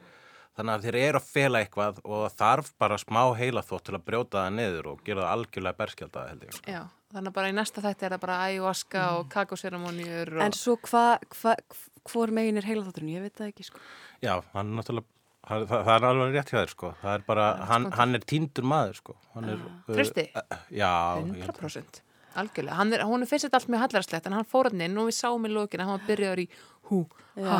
þannig 0.57 0.73
að 0.75 0.83
þeir 0.87 0.97
eru 1.01 1.19
að 1.19 1.29
fela 1.33 1.61
eitthvað 1.63 2.01
og 2.05 2.25
það 2.27 2.35
þarf 2.43 2.73
bara 2.83 2.99
smá 3.01 3.21
heila 3.39 3.63
þótt 3.65 3.87
til 3.89 3.95
að 3.97 4.05
brjóta 4.07 4.43
það 4.43 4.57
niður 4.59 4.91
og 4.91 5.01
gera 5.07 5.23
það 5.25 5.33
algjörlega 5.37 5.79
berskjaldað 5.79 6.29
held 6.29 6.45
ég 6.45 6.53
sko. 6.57 6.75
Já, 6.75 6.81
þannig 7.15 7.31
að 7.31 7.37
bara 7.39 7.49
í 7.49 7.55
næsta 7.57 7.83
þætti 7.83 8.07
er 8.07 8.15
það 8.15 8.21
bara 8.27 8.37
ayahuasca 8.49 9.07
og 9.17 9.25
kakóseramóniur 9.33 10.33
og... 10.37 10.43
En 10.45 10.55
svo 10.57 10.77
hvað, 10.85 11.25
hva, 11.41 11.55
hvor 12.11 12.35
megin 12.37 12.61
er 12.61 12.69
heila 12.69 12.85
þátturinn? 12.85 13.15
Ég 13.17 13.25
veit 13.25 13.35
það 13.41 13.49
ekki 13.49 13.67
sko. 13.71 13.83
Já, 14.21 14.35
hann 14.53 14.69
er 14.69 14.79
náttúrulega 14.79 15.09
hann, 15.49 15.67
það, 15.67 15.83
það 15.89 15.93
er 15.97 16.09
alveg 16.11 16.37
rétt 16.37 16.53
hjá 16.53 16.59
þér 16.61 16.73
sko. 16.77 16.93
Það 17.01 17.17
er 17.17 17.27
bara, 17.33 17.49
hann, 17.73 17.89
hann 17.97 18.19
er 18.19 18.29
týndur 18.29 18.69
maður 18.75 19.01
sko. 19.01 19.17
Hann 19.33 19.51
er, 19.55 19.67
uh, 19.89 19.93
uh, 19.97 20.57
Já, 20.69 20.93
ég 21.25 21.47
held 21.47 21.57
að- 21.57 21.63
100% 21.65 22.03
Algjörlega, 22.39 22.77
hann 22.79 22.93
er, 22.95 23.03
hún 23.05 23.21
er 23.21 23.29
fyrst 23.29 23.45
þetta 23.47 23.59
allt 23.59 23.69
mjög 23.69 23.83
hallarslegt 23.85 24.29
en 24.29 24.35
hann 24.37 24.47
fór 24.49 24.71
hann 24.71 24.81
inn 24.81 24.97
og 24.97 25.09
við 25.09 25.17
sáum 25.19 25.45
í 25.45 25.51
lókinu 25.51 25.83
að 25.83 25.89
hann 25.91 25.99
var 25.99 26.07
byrjaður 26.07 26.41
í 26.43 26.47
hú, 26.89 27.01
ha, 27.39 27.59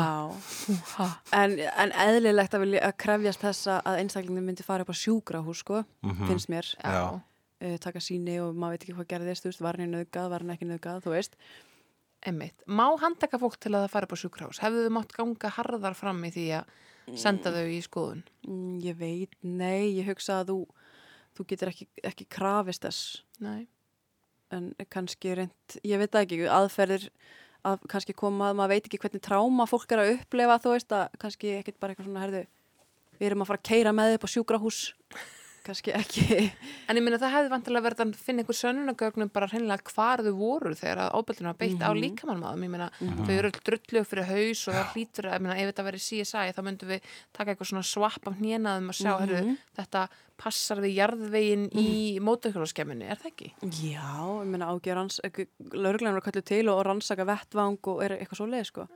hú, 0.66 0.76
ha. 0.94 1.06
En, 1.36 1.54
en 1.58 1.92
eðlilegt 2.04 2.56
að 2.56 2.64
vilja 2.66 2.82
að 2.88 2.96
krefjast 3.04 3.44
þessa 3.44 3.78
að 3.86 4.00
einstaklingin 4.02 4.46
myndi 4.48 4.66
fara 4.66 4.84
upp 4.84 4.92
á 4.92 4.96
sjúkrahús 4.98 5.62
sko, 5.64 5.84
finnst 6.26 6.50
mér. 6.52 6.68
Uh, 6.84 7.76
taka 7.80 8.02
síni 8.02 8.36
og 8.42 8.56
maður 8.58 8.74
veit 8.74 8.82
ekki 8.84 8.96
hvað 8.98 9.10
gerðist, 9.14 9.44
þú 9.44 9.52
veist, 9.52 9.62
var 9.64 9.78
hann 9.80 9.94
nöðgað, 9.94 10.32
var 10.32 10.44
hann 10.44 10.54
ekki 10.56 10.68
nöðgað, 10.68 11.04
þú 11.06 11.14
veist. 11.14 11.38
emmitt 12.26 12.66
Má 12.66 12.86
handtaka 13.00 13.38
fólk 13.40 13.56
til 13.60 13.72
að 13.72 13.84
það 13.84 13.92
fara 13.94 14.08
upp 14.08 14.16
á 14.16 14.22
sjúkrahús? 14.22 14.60
Hefðu 14.64 14.86
þau 14.86 14.96
mátt 14.98 15.14
ganga 15.16 15.52
harðar 15.58 15.96
fram 15.96 16.24
í 16.26 16.32
því 16.34 16.46
að 16.58 16.74
senda 17.20 17.52
þau 17.54 17.68
í 17.68 17.80
skoðun? 17.84 18.24
Mm, 18.48 18.74
ég 18.84 18.98
veit, 18.98 19.38
nei, 19.40 19.94
ég 20.00 20.10
hugsa 20.10 20.42
að 20.42 20.52
þú, 20.52 20.58
þú 21.38 21.46
getur 21.52 21.72
ekki, 21.72 21.88
ekki 22.10 22.28
krafist 22.32 22.84
þess, 22.84 23.22
Nei, 23.44 23.66
en 24.56 24.70
kannski 24.92 25.34
reynd, 25.38 25.78
ég 25.86 26.00
veit 26.00 26.18
ekki, 26.20 26.44
aðferðir 26.50 27.08
að 27.64 27.86
kannski 27.90 28.14
koma, 28.16 28.52
maður 28.56 28.74
veit 28.74 28.88
ekki 28.88 29.00
hvernig 29.02 29.24
tráma 29.24 29.66
fólk 29.68 29.94
er 29.94 30.02
að 30.02 30.12
upplefa, 30.18 30.58
þú 30.60 30.74
veist, 30.74 30.92
að 30.92 31.16
kannski 31.22 31.54
ekkit 31.60 31.78
bara 31.80 31.94
eitthvað 31.94 32.10
svona, 32.10 32.24
herðu, 32.26 32.42
við 33.20 33.30
erum 33.30 33.44
að 33.44 33.50
fara 33.50 33.62
að 33.62 33.68
keira 33.70 33.94
með 33.96 34.16
upp 34.18 34.26
á 34.26 34.34
sjúkrahús, 34.34 34.80
kannski 35.66 35.92
ekki, 35.96 36.24
En 36.88 36.98
ég 36.98 37.04
minna 37.04 37.18
það 37.20 37.32
hefði 37.34 37.50
vantilega 37.54 37.84
verið 37.86 38.02
að 38.04 38.12
finna 38.20 38.42
einhver 38.44 38.58
sönnunagögnum 38.58 39.30
bara 39.34 39.48
hreinlega 39.50 39.92
hvar 39.94 40.22
þau 40.26 40.32
voru 40.38 40.74
þegar 40.78 41.00
að 41.04 41.14
ábyrðinu 41.18 41.50
var 41.50 41.58
beitt 41.62 41.84
á 41.84 41.90
líkamannmáðum. 41.98 42.64
Ég 42.66 42.72
minna 42.74 42.88
þau 43.00 43.32
eru 43.38 43.50
öll 43.52 43.62
drullu 43.68 44.02
fyrir 44.10 44.28
haus 44.30 44.62
og 44.68 44.74
það 44.78 44.92
hlýtur 44.94 45.28
að, 45.30 45.36
ég 45.38 45.44
minna 45.46 45.56
ef 45.62 45.70
þetta 45.72 45.86
verið 45.88 46.04
CSI 46.08 46.52
þá 46.56 46.60
myndum 46.68 46.92
við 46.94 47.08
taka 47.38 47.54
eitthvað 47.54 47.70
svona 47.72 47.86
svapp 47.90 48.28
af 48.30 48.38
hnénaðum 48.42 48.92
að 48.94 49.00
sjá, 49.00 49.12
mm 49.14 49.32
Mhm. 49.34 49.56
þetta 49.78 50.08
passar 50.36 50.80
við 50.82 50.96
jarðvegin 50.98 51.64
í 51.78 52.18
mótökjólaskemminni, 52.20 53.06
er 53.08 53.16
það 53.22 53.30
ekki? 53.30 53.48
já, 53.62 54.42
ég 54.42 54.50
meina 54.50 54.66
ágjör 54.72 54.96
hans, 54.98 55.20
lauruglæðan 55.72 56.18
var 56.18 56.24
kallu 56.26 56.42
til 56.42 56.68
og 56.68 56.84
rannsaka 56.86 57.24
vettvang 57.24 57.78
og 57.86 58.02
er 58.02 58.16
eitthvað 58.18 58.40
svo 58.40 58.46
leið, 58.50 58.66
sko. 58.66 58.88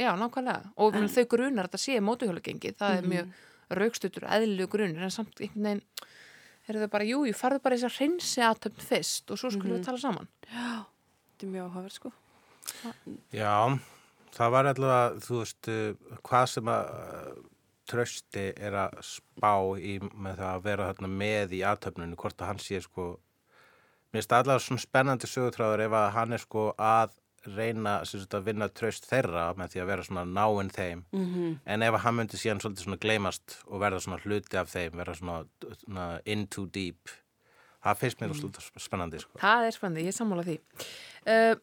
Já, 0.00 0.16
nákvæmlega. 0.18 0.72
Og 0.82 0.94
en... 0.96 1.08
þau 1.08 1.24
grunar 1.30 1.66
að 1.68 1.70
þetta 1.70 1.80
sé 1.82 2.00
mótuhjólagengi. 2.02 2.72
Það 2.78 2.96
er 2.98 3.08
mjög 3.12 3.32
raukstutur, 3.78 4.26
eðlu 4.36 4.68
grunir, 4.70 5.02
en 5.02 5.14
samt 5.14 5.40
einhvern 5.40 5.68
veginn 5.68 5.84
er 6.70 6.78
þau 6.78 6.90
bara, 6.92 7.06
jú, 7.06 7.22
ég 7.26 7.38
farðu 7.38 7.62
bara 7.62 7.78
þess 7.78 7.88
að 7.88 7.96
reynsi 8.00 8.44
aðtöfn 8.46 8.84
fyrst 8.86 9.32
og 9.32 9.40
svo 9.40 9.50
skulum 9.52 9.78
við 9.78 9.86
tala 9.88 10.02
saman. 10.02 10.28
Þetta 10.46 11.46
er 11.46 11.50
mjög 11.52 11.70
áhugavert 11.70 11.96
sko. 11.96 12.12
Já, 13.34 13.54
það 14.36 14.52
var 14.54 14.68
allavega, 14.70 15.24
þú 15.24 15.40
veist, 15.40 15.70
uh, 15.72 16.20
hvað 16.22 16.46
sem 16.52 16.70
að 16.70 16.92
uh, 16.92 17.32
trösti 17.90 18.46
er 18.54 18.78
að 18.84 19.00
spá 19.06 19.52
í 19.76 19.96
með 20.02 20.38
það 20.38 20.52
að 20.52 20.64
vera 20.68 20.88
þarna 20.92 21.12
með 21.24 21.56
í 21.58 21.64
aðtöfnunni, 21.66 22.18
hvort 22.20 22.44
að 22.44 22.52
hann 22.52 22.62
sé 22.62 22.80
sko, 22.84 23.08
mér 24.12 24.22
finnst 24.22 24.36
allavega 24.38 24.66
svona 24.66 24.86
spennandi 24.86 25.30
sögutráður 25.30 25.86
ef 25.88 25.98
að 25.98 26.08
hann 26.18 26.36
er 26.36 26.44
sko 26.44 26.68
að 26.78 27.18
reyna 27.46 27.94
sagt, 28.04 28.34
að 28.34 28.46
vinna 28.50 28.68
tröst 28.68 29.08
þeirra 29.10 29.48
með 29.58 29.74
því 29.74 29.82
að 29.82 29.90
vera 29.92 30.06
svona 30.06 30.24
náinn 30.28 30.70
þeim 30.70 31.04
-hmm. 31.12 31.58
en 31.64 31.82
ef 31.82 31.94
að 31.94 32.04
hann 32.04 32.16
myndi 32.18 32.38
síðan 32.38 32.62
svolítið 32.62 32.84
svona 32.84 33.02
gleymast 33.02 33.58
og 33.66 33.80
verða 33.80 34.00
svona 34.00 34.20
hluti 34.22 34.56
af 34.56 34.70
þeim, 34.70 34.96
verða 34.96 35.14
svona, 35.14 35.44
svona 35.84 36.06
in 36.24 36.46
too 36.46 36.66
deep 36.66 37.10
það 37.82 37.98
finnst 37.98 38.22
mér 38.22 38.34
mm. 38.34 38.66
spennandi 38.78 39.22
sko. 39.22 39.38
Það 39.42 39.66
er 39.66 39.76
spennandi, 39.76 40.06
ég 40.06 40.16
sammála 40.16 40.44
því. 40.46 40.58
Uh, 41.26 41.54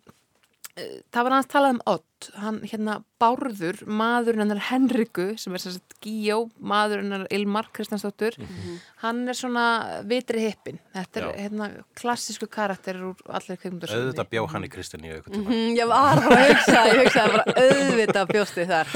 það 0.78 1.26
var 1.26 1.36
hans 1.36 1.50
talað 1.50 1.74
um 1.76 1.80
Ott, 1.90 2.28
hann 2.40 2.60
hérna 2.68 2.98
Bárður, 3.22 3.80
maðurinn 3.88 4.44
hennar 4.44 4.62
Henriku 4.70 5.30
sem 5.40 5.56
er 5.56 5.64
sagt 5.64 5.96
Gíó, 6.04 6.50
maðurinn 6.60 7.14
hennar 7.14 7.32
Ilmar 7.36 7.70
Kristjánsdóttur, 7.76 8.38
mm 8.40 8.46
-hmm. 8.48 8.78
hann 9.04 9.22
er 9.28 9.38
svona 9.40 9.66
vitri 10.08 10.44
hippin, 10.46 10.80
þetta 10.94 11.20
er 11.20 11.26
Já. 11.26 11.40
hérna 11.40 11.70
klassísku 11.96 12.48
karakterir 12.48 13.04
úr 13.12 13.16
allir 13.28 13.58
kveikmundur. 13.58 13.90
Auðvitað 13.90 14.30
bjó 14.30 14.46
hann 14.48 14.64
í 14.64 14.70
Kristján 14.70 15.06
í 15.06 15.12
auðvitað. 15.14 15.38
Mm 15.38 15.46
-hmm, 15.48 15.76
ég 15.78 15.88
var 15.88 16.18
að 16.18 16.38
hugsa, 16.50 16.86
ég 16.88 17.04
hugsaði 17.04 17.32
bara 17.32 17.46
auðvitað 17.64 18.32
bjósti 18.34 18.66
þar. 18.66 18.88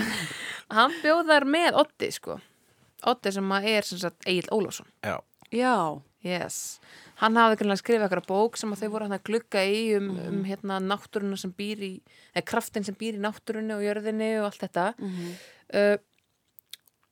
hann 0.76 0.92
bjóðar 1.02 1.44
með 1.44 1.74
Otti 1.74 2.10
sko, 2.10 2.40
Otti 3.04 3.32
sem 3.32 3.52
er 3.52 3.82
sagt 3.82 4.26
Egil 4.26 4.48
Ólásson. 4.50 4.86
Já. 5.02 5.20
Já. 5.52 6.02
Yes 6.24 6.80
hann 7.22 7.38
hafði 7.40 7.60
kannski 7.60 7.82
skrifað 7.82 8.06
eitthvað 8.06 8.28
bók 8.28 8.58
sem 8.60 8.74
þau 8.76 8.88
voru 8.92 9.06
hann 9.06 9.16
að 9.16 9.24
glugga 9.28 9.62
í 9.64 9.78
um, 9.96 10.10
mm. 10.12 10.26
um 10.28 10.42
hérna 10.48 10.80
náttúruna 10.84 11.38
sem 11.40 11.54
býr 11.56 11.84
í 11.86 11.92
eða 12.34 12.44
kraftin 12.50 12.84
sem 12.84 12.98
býr 12.98 13.16
í 13.16 13.24
náttúrunni 13.24 13.76
og 13.76 13.86
jörðinni 13.86 14.30
og 14.40 14.50
allt 14.50 14.66
þetta 14.66 14.86
mm 14.98 15.08
-hmm. 15.14 15.32
uh, 15.80 15.96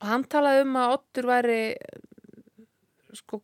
og 0.01 0.07
hann 0.11 0.23
talaði 0.29 0.61
um 0.67 0.79
að 0.81 0.95
Ottur 0.99 1.29
væri 1.31 1.59
sko 3.15 3.41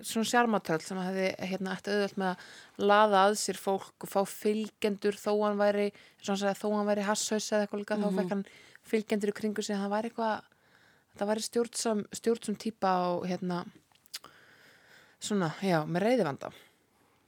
svona 0.00 0.28
sjarmatöld 0.28 0.84
sem 0.84 0.98
hefði 1.00 1.28
hérna 1.50 1.74
eftir 1.76 1.96
auðvöld 1.96 2.18
með 2.20 2.30
að 2.32 2.86
laða 2.90 3.24
að 3.26 3.34
sér 3.42 3.58
fólk 3.60 4.06
og 4.06 4.10
fá 4.10 4.20
fylgjendur 4.28 5.18
þó 5.18 5.32
hann 5.44 5.60
væri 5.60 5.90
segja, 6.22 6.54
þó 6.56 6.68
hann 6.76 6.88
væri 6.88 7.06
hasshaus 7.06 7.50
eða 7.52 7.66
eitthvað 7.66 7.82
líka 7.82 7.96
mm 7.96 8.02
-hmm. 8.02 8.16
þá 8.16 8.20
fekk 8.20 8.30
hann 8.30 8.44
fylgjendur 8.82 9.32
í 9.32 9.38
kringu 9.40 9.62
sig 9.62 9.76
hann 9.76 9.90
væri 9.92 10.10
eitthvað 10.10 10.42
það 11.18 11.28
væri 11.28 11.42
stjórnsam, 11.42 12.04
stjórnsam 12.12 12.56
típa 12.56 12.92
og 13.12 13.26
hérna 13.28 13.64
Svona, 15.22 15.52
já, 15.62 15.82
með 15.86 16.06
reyðivanda. 16.06 16.50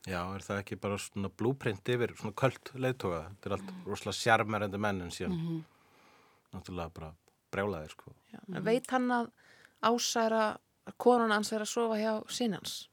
Já, 0.05 0.19
er 0.35 0.43
það 0.45 0.61
ekki 0.61 0.77
bara 0.83 0.97
svona 1.01 1.31
blúprint 1.33 1.91
yfir 1.95 2.13
svona 2.19 2.35
kvöld 2.37 2.73
leiðtoga? 2.77 3.21
Þetta 3.31 3.49
er 3.49 3.55
allt 3.57 3.69
mm. 3.71 3.85
rosalega 3.89 4.19
sjarmerandi 4.19 4.81
menn 4.83 5.05
en 5.05 5.13
síðan 5.15 5.37
mm 5.37 5.45
-hmm. 5.47 5.61
náttúrulega 6.57 6.95
bara 6.99 7.13
brjálaðir, 7.55 7.91
sko. 7.91 8.13
Já, 8.33 8.41
mm 8.41 8.55
-hmm. 8.55 8.65
Veit 8.65 8.91
hann 8.91 9.11
að 9.11 9.31
ásæra 9.83 10.59
að 10.87 10.95
konan 10.97 11.31
hans 11.31 11.53
er 11.53 11.61
að 11.61 11.73
sofa 11.73 11.97
hjá 11.97 12.23
sinans? 12.29 12.89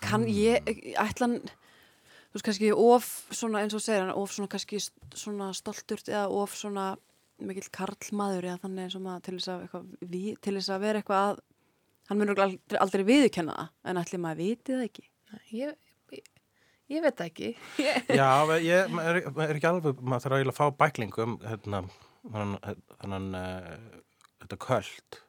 Kann 0.00 0.24
ég, 0.26 0.64
ætlan, 0.96 1.38
þú 1.38 2.34
veist, 2.34 2.44
kannski 2.44 2.72
of 2.72 3.26
svona 3.30 3.60
eins 3.60 3.74
og 3.74 3.80
segir 3.80 4.00
hann, 4.00 4.10
of 4.10 4.32
svona 4.32 4.48
kannski 4.48 4.80
svona 5.14 5.52
stolturt 5.52 6.08
eða 6.08 6.28
of 6.28 6.54
svona 6.54 6.96
mikill 7.38 7.70
karlmaður 7.70 8.44
eða 8.44 8.60
þannig 8.62 8.82
eins 8.82 8.96
og 8.96 9.02
maður 9.02 9.20
til 9.20 9.34
þess 9.38 9.48
að, 9.48 9.60
eitthvað, 9.62 10.40
til 10.40 10.54
þess 10.54 10.70
að 10.70 10.80
vera 10.80 10.98
eitthvað 10.98 11.30
að 11.30 11.38
hann 12.08 12.20
munur 12.20 12.40
aldrei, 12.44 12.78
aldrei 12.80 13.04
viðkenna 13.08 13.56
það 13.58 13.90
en 13.90 14.00
allir 14.00 14.22
maður 14.22 14.40
viti 14.42 14.74
það 14.76 14.86
ekki. 14.88 15.04
Ég, 15.54 15.76
ég, 16.14 16.30
ég 16.94 17.04
veit 17.04 17.18
það 17.18 17.30
ekki. 17.30 17.52
Já, 18.20 18.30
ég 18.62 18.96
er, 19.04 19.20
er 19.24 19.54
ekki 19.56 19.70
alveg 19.70 20.02
maður 20.02 20.26
þarf 20.26 20.52
að 20.52 20.58
fá 20.58 20.64
bæklingum 20.84 21.38
hérna, 21.44 21.84
þannig 22.32 23.38
uh, 23.40 24.02
þetta 24.44 24.60
köld. 24.66 25.20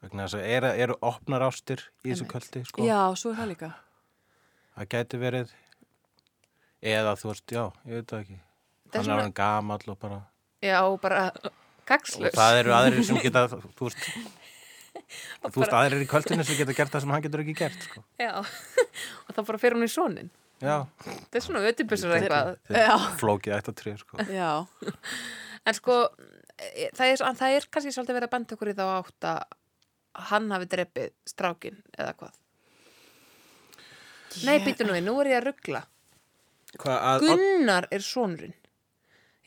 Vegna 0.00 0.26
þess 0.26 0.38
að 0.38 0.50
eru, 0.56 0.68
eru 0.86 0.98
opnar 1.04 1.44
ástir 1.44 1.82
í 2.04 2.12
þessu 2.12 2.26
köldi 2.28 2.62
sko? 2.64 2.84
Já, 2.88 3.00
svo 3.20 3.34
er 3.34 3.42
það 3.42 3.50
líka. 3.50 3.72
Það 4.76 4.92
gæti 4.94 5.18
verið 5.20 5.50
eða 6.80 7.16
þú 7.20 7.34
veist, 7.34 7.52
já, 7.52 7.64
ég 7.84 7.98
veit 7.98 8.12
það 8.12 8.22
ekki. 8.24 8.38
Hann 8.94 9.10
er 9.12 9.20
hann 9.20 9.34
gamall 9.36 9.92
og 9.92 9.98
bara 10.00 10.22
Já, 10.60 10.80
bara 11.00 11.30
kakslust 11.88 12.34
og 12.34 12.36
það 12.36 12.58
eru 12.60 12.72
aðrir 12.76 13.04
sem 13.08 13.18
geta, 13.22 13.46
þú 13.48 13.86
veist 13.86 14.08
Þú 15.46 15.62
veist, 15.62 15.74
aðrir 15.74 15.98
er 15.98 16.04
í 16.04 16.10
kvöldinu 16.10 16.44
sem 16.46 16.58
getur 16.58 16.76
gert 16.76 16.92
það 16.92 17.04
sem 17.04 17.14
hann 17.14 17.24
getur 17.24 17.42
ekki 17.44 17.56
gert 17.58 17.86
sko. 17.88 18.02
Já, 18.20 18.32
og 19.26 19.34
þá 19.36 19.40
bara 19.40 19.60
fyrir 19.62 19.78
hún 19.78 19.86
í 19.86 19.90
sónin 19.90 20.30
Já. 20.60 20.84
Það 21.00 21.38
er 21.38 21.44
svona 21.44 21.62
ötibusur 21.70 22.10
eitthvað. 22.12 22.50
Flókið 23.20 23.54
eitt 23.56 23.70
að 23.70 23.78
trið 23.78 24.02
sko. 24.02 24.26
Já. 24.40 24.50
En 25.64 25.76
sko, 25.76 25.96
e, 26.58 26.90
það 26.96 27.14
er, 27.14 27.22
það 27.38 27.56
er 27.56 27.68
kannski 27.72 27.94
svolítið 27.94 28.18
verið 28.18 28.28
að 28.28 28.34
benda 28.34 28.56
okkur 28.56 28.72
í 28.72 28.76
þá 28.76 28.84
átt 28.98 29.28
að 29.30 29.56
hann 30.28 30.52
hafi 30.52 30.68
dreppið 30.74 31.14
strákin 31.32 31.80
eða 31.96 32.12
hvað? 32.18 32.36
Yeah. 34.30 34.44
Nei, 34.46 34.60
býtu 34.66 34.86
nú 34.86 34.94
við, 34.94 35.06
nú 35.06 35.16
er 35.22 35.32
ég 35.32 35.40
að 35.40 35.48
ruggla 35.48 35.80
Gunnar 36.78 37.88
er 37.90 38.04
sónurinn 38.04 38.54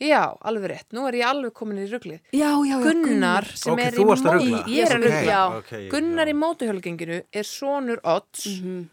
Já, 0.01 0.33
alveg 0.41 0.71
rétt. 0.71 0.93
Nú 0.95 1.05
er 1.07 1.19
ég 1.19 1.27
alveg 1.27 1.53
komin 1.53 1.77
í 1.83 1.85
rugglið. 1.85 2.21
Já, 2.33 2.49
já, 2.65 2.73
já. 2.73 2.77
Gunnar 2.81 3.45
sem 3.53 3.73
okay, 3.75 3.85
er 3.85 3.97
í 3.97 4.05
mótu... 4.09 4.31
Ég 4.73 4.87
er 4.87 4.95
að 4.97 5.05
ruggla. 5.05 5.41
Okay, 5.59 5.89
Gunnar 5.91 6.29
já. 6.29 6.33
í 6.33 6.37
mótuhjálfgenginu 6.41 7.19
er 7.29 7.47
sonur 7.47 8.01
Odds 8.03 8.47
mm 8.47 8.63
-hmm. 8.63 8.87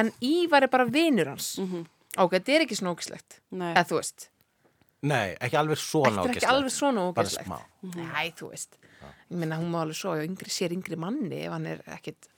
en 0.00 0.12
Ívar 0.22 0.62
er 0.62 0.70
bara 0.70 0.84
vinur 0.84 1.26
hans. 1.26 1.58
Mm 1.58 1.66
-hmm. 1.66 1.86
Ok, 2.16 2.32
þetta 2.32 2.52
er 2.52 2.60
ekki 2.66 2.76
svona 2.76 2.94
ógislegt. 2.94 3.40
Eða 3.52 3.84
þú 3.90 3.96
veist. 3.98 4.30
Nei, 5.02 5.36
ekki 5.40 5.56
alveg 5.56 5.78
svona 5.78 6.06
ógislegt. 6.06 6.26
Þetta 6.26 6.30
er 6.30 6.36
ekki 6.36 6.54
alveg 6.54 6.72
svona 6.72 7.00
ógislegt. 7.08 7.48
Bara 7.48 7.58
smá. 7.58 7.58
Mm 7.82 7.90
-hmm. 7.90 8.12
Nei, 8.12 8.30
þú 8.30 8.50
veist. 8.50 8.78
Ég 9.30 9.36
minna, 9.36 9.56
hún 9.56 9.70
má 9.70 9.82
alveg 9.82 9.96
svo 9.96 10.10
að 10.14 10.24
yngri 10.24 10.50
sér 10.50 10.72
yngri 10.72 10.96
manni 10.96 11.44
ef 11.46 11.52
hann 11.52 11.66
er 11.66 11.82
ekkit... 11.86 12.28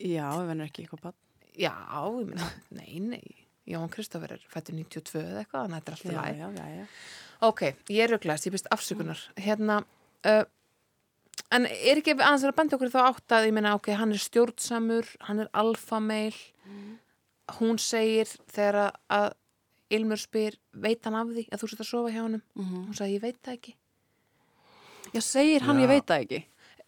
Já, 0.00 0.30
ef 0.30 0.48
hann 0.48 0.60
er 0.60 0.66
ekki 0.66 0.82
eitthvað 0.82 1.02
bann. 1.02 1.14
Já, 1.58 1.74
ég 2.20 2.26
minna, 2.26 2.50
nei, 2.70 2.98
nei. 2.98 3.45
Jón 3.66 3.88
Kristófur 3.90 4.36
er 4.36 4.42
fættur 4.52 4.76
92 4.78 5.22
eða 5.22 5.40
eitthvað, 5.42 5.64
þannig 5.64 5.76
að 5.76 5.80
þetta 5.80 5.92
er 5.92 5.96
alltaf 5.96 6.12
læg. 6.16 6.36
Já, 6.38 6.48
já, 6.58 6.66
já. 6.76 6.84
Ok, 7.46 7.62
ég 7.92 8.04
er 8.04 8.12
röglegast, 8.14 8.46
ég 8.46 8.54
byrst 8.54 8.68
afsökunar. 8.72 9.24
Hérna, 9.36 9.80
uh, 10.26 10.44
en 11.52 11.66
er 11.66 12.00
ekki 12.00 12.14
aðeins 12.16 12.46
að 12.46 12.54
benda 12.60 12.78
okkur 12.78 12.92
þá 12.94 13.00
átt 13.06 13.34
að, 13.36 13.48
ég 13.48 13.56
meina, 13.56 13.74
ok, 13.76 13.90
hann 13.98 14.14
er 14.14 14.22
stjórnsamur, 14.22 15.10
hann 15.26 15.42
er 15.44 15.50
alfameil, 15.52 16.36
mm. 16.64 16.94
hún 17.58 17.82
segir 17.82 18.30
þegar 18.54 18.94
að 19.12 19.34
Ilmur 19.94 20.18
spyr, 20.18 20.56
veit 20.74 21.04
hann 21.06 21.14
af 21.14 21.28
því 21.30 21.44
að 21.46 21.60
þú 21.60 21.68
setja 21.70 21.84
að 21.84 21.90
sofa 21.92 22.10
hjá 22.10 22.22
hann? 22.24 22.40
Mm 22.56 22.64
-hmm. 22.64 22.86
Hún 22.88 22.96
sagði, 22.98 23.14
ég 23.14 23.22
veit 23.22 23.36
það 23.42 23.52
ekki. 23.52 23.74
Já, 25.14 25.20
segir 25.20 25.62
hann, 25.62 25.78
Já. 25.78 25.82
ég 25.82 25.88
veit 25.88 26.06
það 26.06 26.22
ekki. 26.24 26.40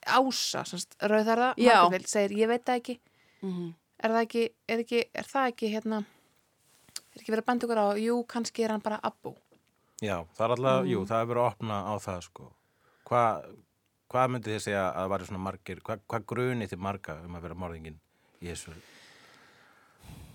Ása, 0.06 0.62
rauðarða, 1.00 1.54
Margurvild, 1.58 2.08
segir, 2.08 2.38
ég 2.38 2.48
veit 2.48 2.64
það 2.64 2.80
ekki. 2.80 3.00
Mm 3.42 3.52
-hmm. 3.52 3.74
Er 3.98 4.10
það 4.10 4.22
ekki, 4.22 4.48
er 4.68 4.78
ekki, 4.78 5.04
er 5.14 5.24
það 5.24 5.46
ekki, 5.46 5.66
hérna, 5.74 6.04
er 7.18 7.24
ekki 7.24 7.34
verið 7.34 7.44
að 7.44 7.50
benda 7.52 7.68
okkur 7.68 7.82
á, 7.82 7.86
jú, 8.00 8.18
kannski 8.30 8.64
er 8.64 8.74
hann 8.74 8.84
bara 8.84 9.00
abbú. 9.04 9.34
Já, 9.98 10.22
það 10.38 10.44
er 10.44 10.54
alltaf, 10.54 10.82
mm. 10.84 10.90
jú, 10.92 11.00
það 11.10 11.22
er 11.24 11.32
verið 11.32 11.42
að 11.42 11.50
opna 11.52 11.78
á 11.84 11.94
það 12.02 12.20
sko. 12.28 12.52
Hvað 13.08 13.48
hva 14.08 14.28
myndi 14.32 14.54
þið 14.54 14.62
segja 14.64 14.84
að 14.86 14.94
það 14.98 15.10
væri 15.12 15.26
svona 15.28 15.42
margir, 15.44 15.82
hvað 15.84 16.04
hva 16.08 16.20
grunni 16.32 16.68
þið 16.68 16.84
marga 16.86 17.18
um 17.24 17.36
að 17.36 17.44
vera 17.44 17.58
morðingin 17.58 17.98
í 18.40 18.48
þessu? 18.48 18.76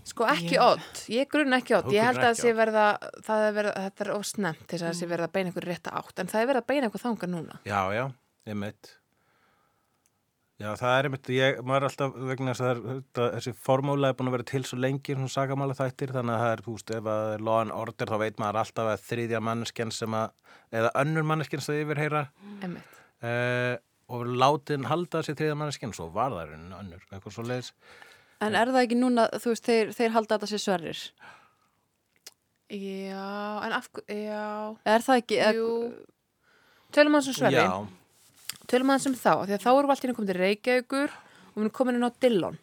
Sko 0.03 0.27
ekki 0.27 0.57
yeah. 0.57 0.73
ótt, 0.73 1.05
ég 1.13 1.29
grunn 1.31 1.55
ekki 1.55 1.77
ótt, 1.77 1.87
ég 1.95 2.03
held 2.03 2.19
að 2.19 2.35
sé 2.41 2.51
verða, 2.57 2.89
það 3.23 3.45
er 3.45 3.55
verða, 3.55 3.73
þetta 3.85 4.03
er 4.03 4.11
ofsnemt 4.17 4.65
þess 4.67 4.81
að 4.81 4.89
það 4.89 4.97
sé 4.99 5.07
verða 5.13 5.29
að 5.29 5.35
beina 5.37 5.53
ykkur 5.53 5.67
rétta 5.69 5.93
átt, 5.95 6.17
en 6.19 6.31
það 6.33 6.41
er 6.41 6.49
verða 6.49 6.63
að 6.63 6.69
beina 6.73 6.89
ykkur 6.89 7.03
þanga 7.05 7.29
núna. 7.31 7.59
Já, 7.69 7.79
já, 7.95 8.03
ég 8.51 8.59
meit. 8.59 8.91
Já, 10.61 10.67
það 10.77 10.91
er 10.95 11.07
einmitt, 11.07 11.29
ég, 11.33 11.59
maður 11.65 11.83
er 11.83 11.87
alltaf 11.87 12.17
vegna 12.29 12.53
þess 12.53 12.63
að 12.63 12.81
það, 13.17 13.29
þessi 13.35 13.53
formúla 13.65 14.11
er 14.11 14.17
búin 14.19 14.29
að 14.29 14.35
vera 14.35 14.45
til 14.51 14.61
svo 14.69 14.77
lengi 14.77 15.15
svona 15.15 15.31
sagamála 15.33 15.75
þættir, 15.77 16.11
þannig 16.13 16.35
að 16.35 16.43
það 16.43 16.51
er, 16.53 16.61
þú 16.65 16.75
veist, 16.75 16.91
ef 16.93 17.07
það 17.07 17.29
er 17.31 17.45
law 17.47 17.61
and 17.63 17.73
order 17.73 18.11
þá 18.11 18.17
veit 18.21 18.37
maður 18.41 18.59
alltaf 18.61 18.89
að 18.91 19.07
þriðja 19.07 19.41
manneskinn 19.47 19.93
sem 19.95 20.17
að, 20.19 20.35
eða 20.77 20.91
önnur 21.01 21.25
manneskinn 21.31 21.63
sem 21.65 21.73
þið 21.73 21.85
yfirheyra 21.87 22.21
Einmitt. 22.67 22.99
Uh, 23.23 23.73
og 24.13 24.29
látin 24.43 24.85
halda 24.91 25.23
þessi 25.23 25.35
þriðja 25.41 25.57
manneskinn, 25.63 25.95
svo 25.97 26.07
var 26.13 26.37
það 26.37 26.53
einu 26.53 26.77
önnur, 26.83 27.09
eitthvað 27.09 27.35
svo 27.39 27.47
leiðis. 27.49 27.73
En 28.45 28.59
er 28.59 28.73
það 28.75 28.85
ekki 28.85 28.99
núna, 28.99 29.25
þú 29.33 29.55
veist, 29.55 29.71
þeir, 29.71 29.91
þeir 29.97 30.15
halda 30.19 30.37
þetta 30.37 30.51
sér 30.53 30.63
sverrir? 30.67 31.03
Já, 32.69 33.25
en 33.65 33.75
af, 33.79 33.89
já. 34.05 34.45
Er 34.85 35.09
það 35.09 35.23
ekki? 35.23 35.41
Jú, 35.57 35.67
tölum 36.93 37.17
hans 37.17 37.33
um 37.33 37.37
sverri. 37.41 37.65
Já 37.65 38.02
tölum 38.71 38.89
aðeins 38.93 39.07
um 39.09 39.15
þá, 39.17 39.33
því 39.47 39.53
að 39.57 39.63
þá 39.65 39.69
erum 39.73 39.89
við 39.89 39.95
alltaf 39.95 40.15
komin 40.17 40.29
til 40.31 40.39
Reykjavíkur 40.41 41.09
og 41.13 41.55
við 41.57 41.63
erum 41.63 41.73
komin 41.79 41.95
inn 41.99 42.07
á 42.07 42.11
Dillon 42.23 42.57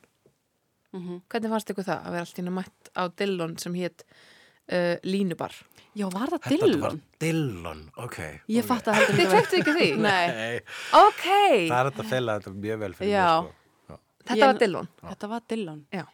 mm 0.92 1.00
-hmm. 1.00 1.20
hvernig 1.28 1.50
fannst 1.54 1.70
ykkur 1.70 1.84
það 1.90 2.00
að 2.06 2.10
vera 2.16 2.26
alltaf 2.26 2.54
mætt 2.58 2.90
á 2.96 3.02
Dillon 3.16 3.58
sem 3.58 3.74
hétt 3.74 4.04
uh, 4.72 4.96
línubar. 5.02 5.52
Já, 5.94 6.06
var 6.12 6.28
það 6.30 6.40
Þetta 6.46 6.66
Dillon? 6.66 6.80
var 6.80 6.98
Dillon, 7.20 7.90
ok. 7.96 8.18
Ég 8.48 8.64
fatt 8.64 8.86
að 8.88 8.94
heldur 8.94 9.16
Þið 9.18 9.30
kvektu 9.30 9.56
ekki 9.58 9.72
því? 9.74 9.88
Nei, 10.06 10.26
Nei, 10.28 10.60
Ok, 10.94 11.24
það 11.68 11.78
er 11.80 11.90
þetta 11.90 12.02
að 12.04 12.10
fela 12.10 12.38
þetta 12.38 12.50
mjög 12.54 12.78
vel 12.78 12.92
fyrir 12.94 13.10
Já. 13.12 13.42
mig, 13.42 13.52
sko. 13.84 13.98
þetta 14.24 14.36
Ég- 14.36 14.46
var 14.46 14.58
Dillon. 14.58 14.88
þetta 15.02 15.28
var 15.28 15.40
Dillon. 15.48 15.86
Já. 15.92 16.04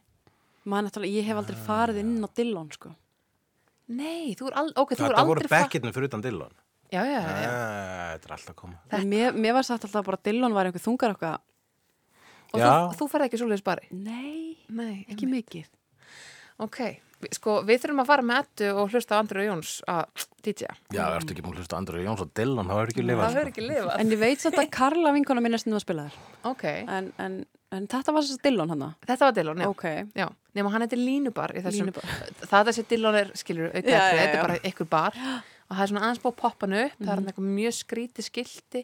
Náttúrulega, 0.66 1.12
ég 1.14 1.24
hef 1.28 1.36
aldrei 1.36 1.58
farið 1.66 1.98
inn 2.00 2.24
á 2.24 2.28
Dillon, 2.34 2.70
sko. 2.72 2.94
Nei, 3.88 4.34
þú 4.34 4.48
er, 4.48 4.54
al 4.58 4.72
ok, 4.74 4.94
þú 4.96 5.04
er 5.04 5.12
Þetta 5.12 5.26
voru 5.26 5.40
aldrei... 5.40 5.48
fa- 5.48 5.62
bekkirnir 5.62 5.92
fyrir 5.94 6.08
utan 6.08 6.22
Dillon. 6.24 6.54
Já, 6.92 7.02
já, 7.04 7.20
já. 7.20 7.36
já. 7.42 7.50
Eh, 7.50 8.10
Þetta 8.16 8.28
er 8.30 8.34
alltaf 8.36 8.52
að 8.54 8.58
koma. 8.60 8.76
Mér, 9.10 9.32
mér 9.34 9.56
var 9.58 9.66
sagt 9.66 9.84
alltaf 9.88 10.04
bara 10.06 10.16
að 10.20 10.26
Dillon 10.30 10.54
var 10.56 10.68
einhver 10.70 10.82
þungar 10.84 11.16
okkar. 11.16 11.40
Og 12.54 12.60
Já. 12.62 12.68
þú, 12.70 12.94
þú 13.00 13.08
ferði 13.12 13.26
ekki 13.30 13.40
svoleiðis 13.40 13.64
bari? 13.66 13.88
Nei, 13.90 14.56
Nei, 14.70 15.04
ekki 15.10 15.26
mikið. 15.28 15.66
Ok, 16.62 16.78
Vi- 17.20 17.30
sko, 17.32 17.62
við 17.64 17.80
þurfum 17.82 18.00
að 18.02 18.06
fara 18.10 18.22
með 18.22 18.38
ettu 18.44 18.66
og 18.76 18.90
hlusta 18.92 19.16
á 19.16 19.20
Andru 19.22 19.42
Jóns 19.44 19.80
að 19.88 20.24
DJ. 20.44 20.66
Já, 20.92 21.04
ertu 21.16 21.32
ekki 21.34 21.42
múin 21.44 21.56
að 21.56 21.62
hlusta 21.64 21.76
á 21.76 21.80
Andru 21.80 22.02
Jóns 22.04 22.20
og 22.20 22.30
Dillon, 22.36 22.66
það 22.68 22.80
er 22.82 22.92
ekki 22.92 23.04
lifað. 23.08 23.24
Það 23.26 23.36
verður 23.38 23.50
ekki 23.52 23.64
lifað. 23.66 23.92
En 24.00 24.10
ég 24.14 24.18
veit 24.20 24.40
samt 24.44 24.58
að 24.60 24.70
Karla 24.78 25.12
vinkona 25.16 25.40
minna 25.44 25.58
stundum 25.58 25.78
að 25.80 25.84
spila 25.86 26.04
þær. 26.06 26.18
Ok, 26.52 26.64
En, 26.86 27.10
en, 27.18 27.38
en 27.72 27.86
þetta 27.88 28.12
var 28.14 28.22
þess 28.26 28.36
að 28.38 28.42
Dillon 28.46 28.72
hann 28.74 28.86
þetta 29.08 29.24
var 29.26 29.36
Dillon, 29.40 29.64
já. 29.64 29.68
Ok. 29.72 29.84
Já, 30.14 30.28
nema 30.60 30.72
hann 30.76 30.84
heitir 30.86 31.00
línubar 31.02 31.56
í 31.56 31.64
þessum, 31.64 31.88
Línubar. 31.90 32.16
það 32.52 32.70
þessi 32.70 32.86
Dillon 32.94 33.20
er, 33.24 33.32
skilur, 33.34 33.68
auka, 33.74 33.84
Já, 33.88 33.96
já, 33.96 34.16
þetta 34.20 34.32
já. 34.32 34.38
er 34.38 34.46
bara 34.46 34.58
ykkur 34.70 34.88
bar 34.92 35.16
og 35.66 35.76
það 35.76 35.82
er 35.84 35.90
svona 35.92 36.02
aðeins 36.06 36.22
búið 36.22 36.32
að 36.34 36.40
poppa 36.42 36.66
hann 36.66 36.76
upp, 36.80 36.96
það 37.00 37.08
er 37.12 37.20
hann 37.20 37.30
eitthvað 37.32 37.48
mjög 37.56 37.74
skríti 37.76 38.24
skilti, 38.26 38.82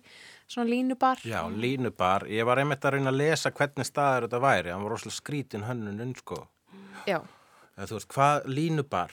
svona 0.51 0.69
línubar. 0.71 1.23
Já, 1.25 1.41
línubar. 1.51 2.27
Ég 2.31 2.47
var 2.49 2.59
einmitt 2.63 2.85
að 2.85 2.97
reyna 2.97 3.13
að 3.13 3.21
lesa 3.23 3.53
hvernig 3.55 3.87
staður 3.89 4.27
þetta 4.29 4.41
væri. 4.43 4.73
Hann 4.75 4.83
var 4.87 4.95
rosalega 4.97 5.19
skrítin 5.19 5.67
hönnun, 5.69 6.15
sko. 6.19 6.41
Já, 7.07 7.21
Eða, 7.73 7.87
þú 7.89 7.97
veist, 7.97 8.09
hvað 8.13 8.49
línubar? 8.53 9.13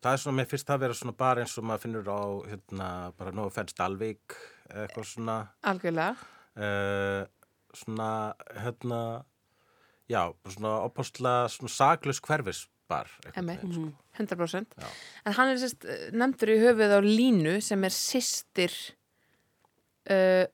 Það 0.00 0.14
er 0.14 0.20
svona, 0.22 0.36
mér 0.38 0.46
finnst 0.48 0.68
það 0.68 0.76
að 0.78 0.84
vera 0.84 0.96
svona 0.96 1.16
bar 1.18 1.38
eins 1.42 1.56
og 1.60 1.64
maður 1.68 1.82
finnur 1.82 2.06
á, 2.08 2.20
hérna, 2.48 2.86
bara 3.18 3.32
nógu 3.36 3.50
fennst 3.52 3.76
Dalvík, 3.76 4.36
eða 4.70 4.84
eitthvað 4.86 5.08
svona, 5.10 5.34
algjörlega. 5.66 6.28
uh, 6.56 7.24
svona, 7.76 8.06
hérna, 8.62 9.00
já, 10.08 10.22
bara 10.30 10.54
svona 10.54 10.72
opastlega 10.86 11.50
svona 11.52 11.74
saklaus 11.74 12.22
hverfisbar. 12.24 12.76
Einmitt. 13.34 13.62
veginn, 13.62 13.74
sko. 13.76 14.14
100%. 14.20 14.78
Já. 14.80 14.88
En 15.24 15.36
hann 15.38 15.52
er 15.52 15.60
sérst 15.62 15.86
nefndur 16.12 16.54
í 16.54 16.58
höfuð 16.62 16.96
á 16.96 17.00
Línu 17.04 17.58
sem 17.64 17.86
er 17.86 17.94
systir 17.94 18.74
uh, 20.10 20.44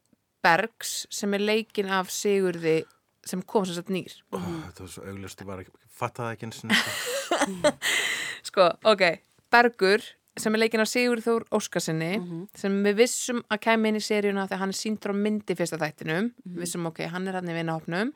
Bergs 0.47 1.07
sem 1.11 1.35
er 1.35 1.43
leikin 1.43 1.91
af 1.91 2.13
Sigurði 2.15 2.83
sem 3.27 3.41
kom 3.43 3.65
sem 3.67 3.75
sagt 3.75 3.91
nýr. 3.91 4.13
Ó, 4.31 4.39
þetta 4.39 4.85
var 4.85 4.93
svo 4.93 5.07
auglust, 5.11 5.41
ég 5.43 5.49
bara 5.49 5.65
fattaði 5.97 6.37
ekki 6.37 6.47
eins 6.47 6.63
og 6.67 7.73
Sko, 8.47 8.69
ok, 8.87 9.03
Bergur 9.51 10.05
sem 10.39 10.55
er 10.55 10.61
leikin 10.63 10.83
af 10.85 10.91
Sigurði 10.93 11.25
Þór 11.25 11.47
Óskarsinni 11.57 12.13
sem 12.55 12.77
við 12.85 12.99
vissum 13.01 13.41
að 13.51 13.63
kæmi 13.67 13.89
inn 13.91 13.99
í 13.99 14.05
seríuna 14.05 14.45
þegar 14.47 14.61
hann 14.63 14.75
er 14.75 14.79
síndur 14.79 15.15
á 15.17 15.17
myndi 15.17 15.57
fyrsta 15.59 15.79
þættinum 15.81 16.29
vissum 16.61 16.87
ok, 16.91 17.01
hann 17.11 17.27
er 17.27 17.41
hann 17.41 17.49
í 17.51 17.57
vinahopnum 17.57 18.13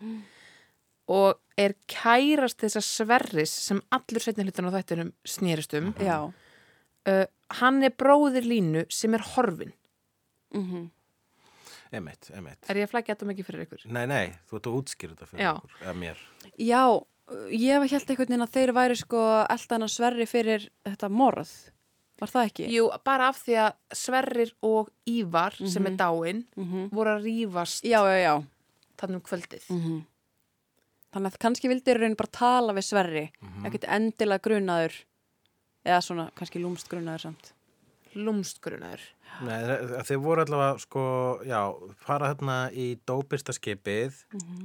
og 1.10 1.40
er 1.58 1.74
kærast 1.90 2.62
þessa 2.62 2.80
sverris 2.84 3.50
sem 3.66 3.80
allur 3.92 4.22
setni 4.24 4.46
hlutin 4.46 4.70
á 4.70 4.74
þættinum 4.78 5.10
snýrist 5.26 5.74
um 5.80 5.90
Já. 5.98 6.18
uh, 6.30 7.26
hann 7.60 7.82
er 7.82 7.90
bróðir 7.98 8.46
Línu 8.46 8.86
sem 8.92 9.14
er 9.18 9.26
horfin 9.34 9.74
Mm 10.54 10.88
Emitt, 11.92 12.28
emitt. 12.38 12.68
er 12.70 12.78
ég 12.78 12.86
að 12.86 12.90
flækja 12.92 13.14
þetta 13.16 13.26
mikið 13.26 13.46
fyrir 13.48 13.62
ykkur? 13.66 13.80
Nei, 13.90 14.04
nei, 14.06 14.26
þú 14.46 14.58
ert 14.60 14.66
að 14.70 14.74
útskýra 14.78 15.14
þetta 15.16 15.26
fyrir 15.26 15.42
Já. 15.42 15.48
okkur, 15.56 15.72
eða 15.82 15.94
mér. 15.98 16.20
Já, 16.62 16.82
ég 17.50 17.80
var 17.82 17.90
held 17.90 18.12
einhvern 18.12 18.30
veginn 18.30 18.44
að 18.46 18.52
þeir 18.54 18.72
væri 18.76 18.98
sko 19.00 19.22
eldan 19.56 19.86
að 19.86 19.90
sverri 19.96 20.26
fyrir 20.30 20.68
þetta 20.86 21.10
morð. 21.10 21.50
Var 22.22 22.30
það 22.30 22.46
ekki? 22.52 22.68
Jú, 22.76 22.84
bara 23.02 23.26
af 23.32 23.40
því 23.42 23.56
að 23.64 23.96
Sverrir 23.98 24.52
og 24.70 24.90
Ívar 25.10 25.56
sem 25.66 25.86
er 25.90 25.96
dáinn 25.98 26.44
Mhm. 26.54 26.90
voru 26.94 27.16
að 27.16 27.26
rífast 27.26 27.82
Já, 27.82 27.98
já, 28.06 28.16
já. 28.22 28.34
þannig 29.02 29.14
um 29.18 29.26
kvöldið 29.26 29.64
Mm 29.70 30.04
Þannig 31.10 31.32
að 31.34 31.38
kannski 31.42 31.68
vildi 31.72 31.94
raunin 31.96 32.16
bara 32.18 32.30
tala 32.38 32.74
við 32.76 32.84
sverri, 32.86 33.24
ekkert 33.66 33.86
endilega 33.90 34.44
grunaður, 34.46 34.94
eða 35.86 36.02
svona 36.06 36.28
kannski 36.38 36.60
lúmst 36.62 36.90
grunaður 36.92 37.24
samt. 37.28 37.52
lúmstgrunar 38.14 39.00
Nei, 39.46 39.60
þe- 39.62 40.00
þeir 40.08 40.18
voru 40.24 40.42
allavega, 40.42 40.78
sko, 40.82 41.02
já, 41.46 41.60
fara 42.02 42.32
hérna 42.32 42.56
í 42.74 42.96
dópistaskipið 43.06 44.16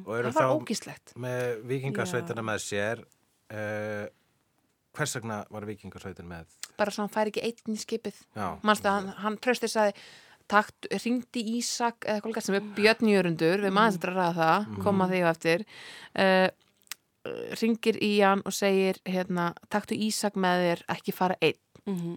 og 0.06 0.12
eru 0.18 0.32
það 0.32 0.34
var 0.34 0.48
þá 0.50 0.56
ógíslegt. 0.58 1.14
með 1.22 1.62
vikingasveitina 1.70 2.42
með 2.42 2.64
sér. 2.66 3.04
Uh, 3.54 4.08
hvers 4.98 5.14
vegna 5.20 5.44
var 5.54 5.66
vikingasveitin 5.70 6.26
með? 6.28 6.46
bara 6.76 6.92
svona 6.92 7.06
hann 7.08 7.14
fær 7.14 7.30
ekki 7.30 7.44
einn 7.46 7.76
í 7.78 7.80
skipið. 7.80 8.18
Mannstu 8.66 8.90
að 8.90 8.96
hann, 8.98 9.10
hann 9.24 9.38
trösti 9.38 9.70
sagði 9.70 9.94
takt, 10.52 10.88
ringdi 11.04 11.42
Ísak 11.58 12.06
eða 12.06 12.22
eitthvað 12.22 12.46
sem 12.46 12.60
er 12.60 12.68
Björn 12.78 13.10
Jörundur, 13.10 13.64
við 13.66 13.74
maður 13.74 13.98
þetta 13.98 14.12
að 14.12 14.20
ræða 14.20 14.36
það 14.40 14.84
koma 14.86 15.10
því 15.10 15.24
og 15.24 15.32
eftir 15.32 15.66
uh, 16.20 16.48
ringir 17.62 17.98
í 18.06 18.12
hann 18.22 18.46
og 18.46 18.54
segir 18.54 19.02
hérna, 19.10 19.54
taktu 19.74 19.98
Ísak 19.98 20.38
með 20.38 20.66
þér 20.68 20.88
ekki 20.98 21.16
fara 21.16 21.38
einn 21.42 21.62
Mm 21.86 21.96
-hmm. 21.96 22.14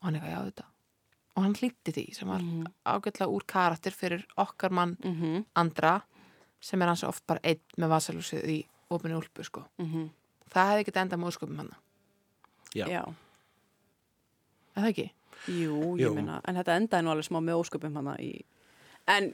og 0.00 0.04
hann 0.06 0.14
eitthvað, 0.14 0.32
já 0.32 0.44
þetta 0.44 0.64
og 1.36 1.42
hann 1.44 1.54
hlýtti 1.54 1.92
því 1.92 2.04
sem 2.16 2.28
var 2.28 2.44
ágætlega 2.84 3.28
úr 3.30 3.44
karakter 3.46 3.92
fyrir 3.92 4.26
okkar 4.36 4.72
mann 4.72 4.96
Mm 5.04 5.44
andra 5.54 6.00
sem 6.60 6.82
er 6.82 6.88
hans 6.88 7.04
oft 7.04 7.26
bara 7.26 7.40
einn 7.44 7.60
með 7.76 7.88
vasalúsið 7.88 8.48
í 8.48 8.66
opinu 8.90 9.18
úlpu 9.18 9.44
sko. 9.44 9.64
-hmm. 9.78 10.08
það 10.50 10.68
hefði 10.68 10.80
ekki 10.80 11.00
endað 11.00 11.18
með 11.18 11.26
úrskupum 11.26 11.58
hann 11.58 11.74
já. 12.74 12.86
Já. 12.88 13.02
er 14.76 14.82
það 14.82 14.88
ekki? 14.88 15.10
Jú, 15.50 15.96
ég 16.00 16.14
meina, 16.16 16.40
en 16.48 16.58
þetta 16.58 16.76
endaði 16.80 17.06
nú 17.06 17.12
alveg 17.12 17.26
smá 17.28 17.38
með 17.44 17.60
ósköpum 17.62 17.96
hana 18.00 18.16
í... 18.22 18.30
En, 19.10 19.28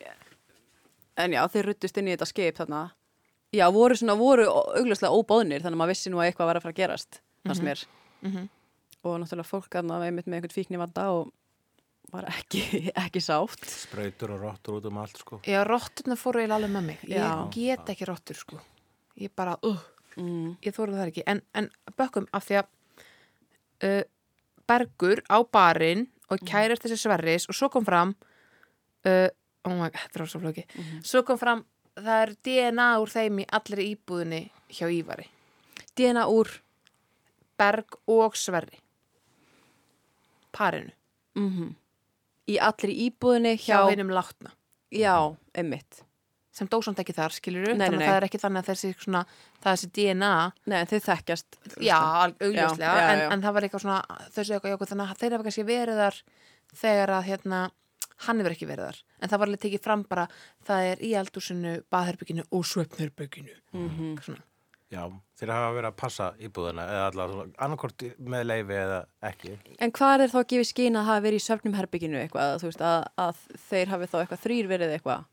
en 1.23 1.37
já, 1.37 1.43
þeir 1.53 1.69
ruttust 1.71 2.01
inn 2.01 2.11
í 2.11 2.15
þetta 2.17 2.29
skip 2.29 2.59
þarna. 2.59 2.83
Já, 3.53 3.67
voru 3.73 3.97
svona, 3.97 4.17
voru 4.21 4.47
augljóslega 4.51 5.13
óbóðnir, 5.13 5.63
þannig 5.65 5.77
að 5.77 5.81
maður 5.83 5.93
vissi 5.95 6.13
nú 6.13 6.21
að 6.21 6.31
eitthvað 6.31 6.51
var 6.51 6.59
að 6.61 6.67
fara 6.67 6.75
að 6.75 6.81
gerast, 6.83 7.21
fannst 7.47 7.65
mér. 7.67 7.85
Mhm. 8.25 8.51
Og 9.03 9.17
náttúrulega 9.19 9.49
fólk 9.49 9.71
þarna 9.73 9.97
var 9.99 10.07
einmitt 10.11 10.29
með 10.31 10.39
einhvern 10.39 10.55
fíkni 10.55 10.79
vanda 10.79 11.07
og 11.17 11.33
var 12.13 12.29
ekki, 12.31 12.63
ekki 13.05 13.23
sátt. 13.25 13.65
Sprautur 13.67 14.35
og 14.37 14.45
rottur 14.45 14.77
út 14.79 14.87
um 14.91 15.01
allt, 15.03 15.17
sko. 15.25 15.41
Já, 15.49 15.63
rotturna 15.67 16.15
fóru 16.21 16.43
eiginlega 16.43 16.61
alveg 16.61 16.75
með 16.77 16.87
mig 16.91 17.03
ég 17.09 17.19
Já. 17.19 17.33
get 17.57 17.91
ekki 17.95 18.07
rottur 18.09 18.39
sko 18.39 18.61
ég 19.21 19.33
bara, 19.37 19.57
uh, 19.67 19.81
Mm. 20.13 20.59
ég 20.61 20.75
þóru 20.77 20.93
það 20.93 21.09
ekki 21.09 21.23
en, 21.27 21.39
en 21.57 21.71
bökkum 21.97 22.27
af 22.37 22.45
því 22.45 22.57
að 22.61 22.67
uh, 23.89 24.03
Bergur 24.69 25.23
á 25.29 25.39
barinn 25.45 26.07
og 26.33 26.43
kærast 26.49 26.87
þessi 26.87 27.01
sverris 27.03 27.49
og 27.51 27.57
svo 27.57 27.69
kom 27.73 27.85
fram 27.87 28.15
uh, 29.07 29.29
oh 29.69 29.75
my 29.77 29.91
god, 29.91 30.01
þetta 30.07 30.23
er 30.23 30.31
svo 30.33 30.41
flóki 30.43 30.65
svo 31.05 31.23
kom 31.27 31.41
fram, 31.41 31.65
það 31.99 32.23
er 32.23 32.35
DNA 32.49 32.89
úr 33.03 33.13
þeim 33.13 33.43
í 33.43 33.49
allri 33.59 33.89
íbúðinni 33.93 34.43
hjá 34.73 34.89
Ívari. 34.89 35.29
DNA 35.99 36.25
úr, 36.33 36.49
Berg 37.61 37.99
og 38.09 38.39
Sverri. 38.39 38.79
Parinu. 40.53 40.93
Mm 41.37 41.75
í 42.51 42.59
allri 42.59 42.95
íbúðinni 43.07 43.55
hjá 43.57 43.83
hjá, 43.83 43.91
einum 43.93 44.13
látna. 44.13 44.53
Já, 44.93 45.35
einmitt. 45.55 46.03
Sem 46.53 46.69
dósand 46.69 47.01
ekki 47.01 47.15
þar, 47.17 47.35
skilur 47.35 47.65
Nei, 47.73 47.75
þannig 47.81 47.99
nei. 47.99 48.05
að 48.05 48.11
það 48.11 48.19
er 48.19 48.27
ekki 48.29 48.41
þannig 48.43 48.63
að 48.63 48.71
þessi, 48.71 48.91
svona, 49.01 49.23
það 49.63 49.71
er 49.71 49.79
þessi 49.79 49.91
DNA 49.99 50.33
Nei, 50.69 50.79
en 50.79 50.91
þau 50.91 50.99
þekkjast. 51.09 51.59
Já, 51.81 51.99
augljóslega, 51.99 52.83
Já, 52.83 52.93
já, 52.93 53.13
en, 53.13 53.23
já. 53.23 53.29
en 53.33 53.45
það 53.47 53.57
var 53.57 53.69
eitthvað 53.69 53.85
svona, 53.87 54.21
þau 54.29 54.43
séu 54.43 54.57
eitthvað, 54.57 54.75
eitthvað, 54.75 54.93
þannig 54.93 55.15
að 55.15 55.23
þeir 55.23 55.37
hafa 55.37 55.49
kannski 55.49 55.67
verið 55.73 56.03
þar 56.03 56.21
þegar 56.83 57.15
að 57.17 57.27
hérna, 57.31 57.65
hann 58.27 58.43
hefur 58.43 58.57
ekki 58.57 58.71
verið 58.71 58.89
þar. 58.91 59.03
En 59.19 59.33
það 59.33 59.43
var 59.43 59.51
alveg 59.51 59.65
tekið 59.65 59.85
fram 59.89 60.07
bara, 60.13 60.29
það 60.69 60.93
er 60.93 61.03
í 61.03 61.13
eldúsinu, 61.23 61.75
baðherbygginu 61.93 62.49
og 62.53 62.65
svefnherbygginu. 62.69 63.59
Mm. 63.73 63.93
-hmm. 63.97 64.41
Já, 64.93 65.07
þeir 65.41 65.51
hafa 65.55 65.69
verið 65.73 65.89
að 65.89 66.01
passa 66.03 66.25
íbúðina 66.37 66.85
eða 66.93 67.05
allavega 67.09 67.45
annarkort 67.65 68.03
með 68.19 68.43
leifi 68.45 68.75
eða 68.77 68.99
ekki. 69.25 69.55
En 69.81 69.93
hvað 69.97 70.25
er 70.27 70.33
þá 70.35 70.39
að 70.43 70.49
gefa 70.53 70.65
í 70.67 70.69
skýna 70.69 71.01
að 71.01 71.09
hafa 71.09 71.25
verið 71.25 71.41
í 71.41 71.45
söfnum 71.47 71.77
herbygginu 71.79 72.19
eitthvað, 72.21 72.59
þú 72.61 72.69
veist, 72.69 72.83
að, 72.85 73.07
að 73.25 73.41
þeir 73.71 73.93
hafi 73.95 74.09
þá 74.13 74.19
eitthvað 74.21 74.43
þrýr 74.43 74.69
verið 74.69 74.93
eitthvað? 74.99 75.25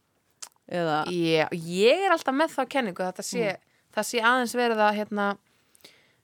Eða, 0.69 0.97
Ég, 1.09 1.53
ég 1.65 2.03
er 2.05 2.13
alltaf 2.13 2.35
með 2.37 2.51
þá 2.53 2.61
kenningu 2.69 3.01
að 3.01 3.07
þetta 3.13 3.25
sé, 3.25 3.55
það 3.95 4.05
sé 4.11 4.19
aðeins 4.21 4.53
verið 4.57 4.83
að 4.85 4.97
hérna, 4.99 5.25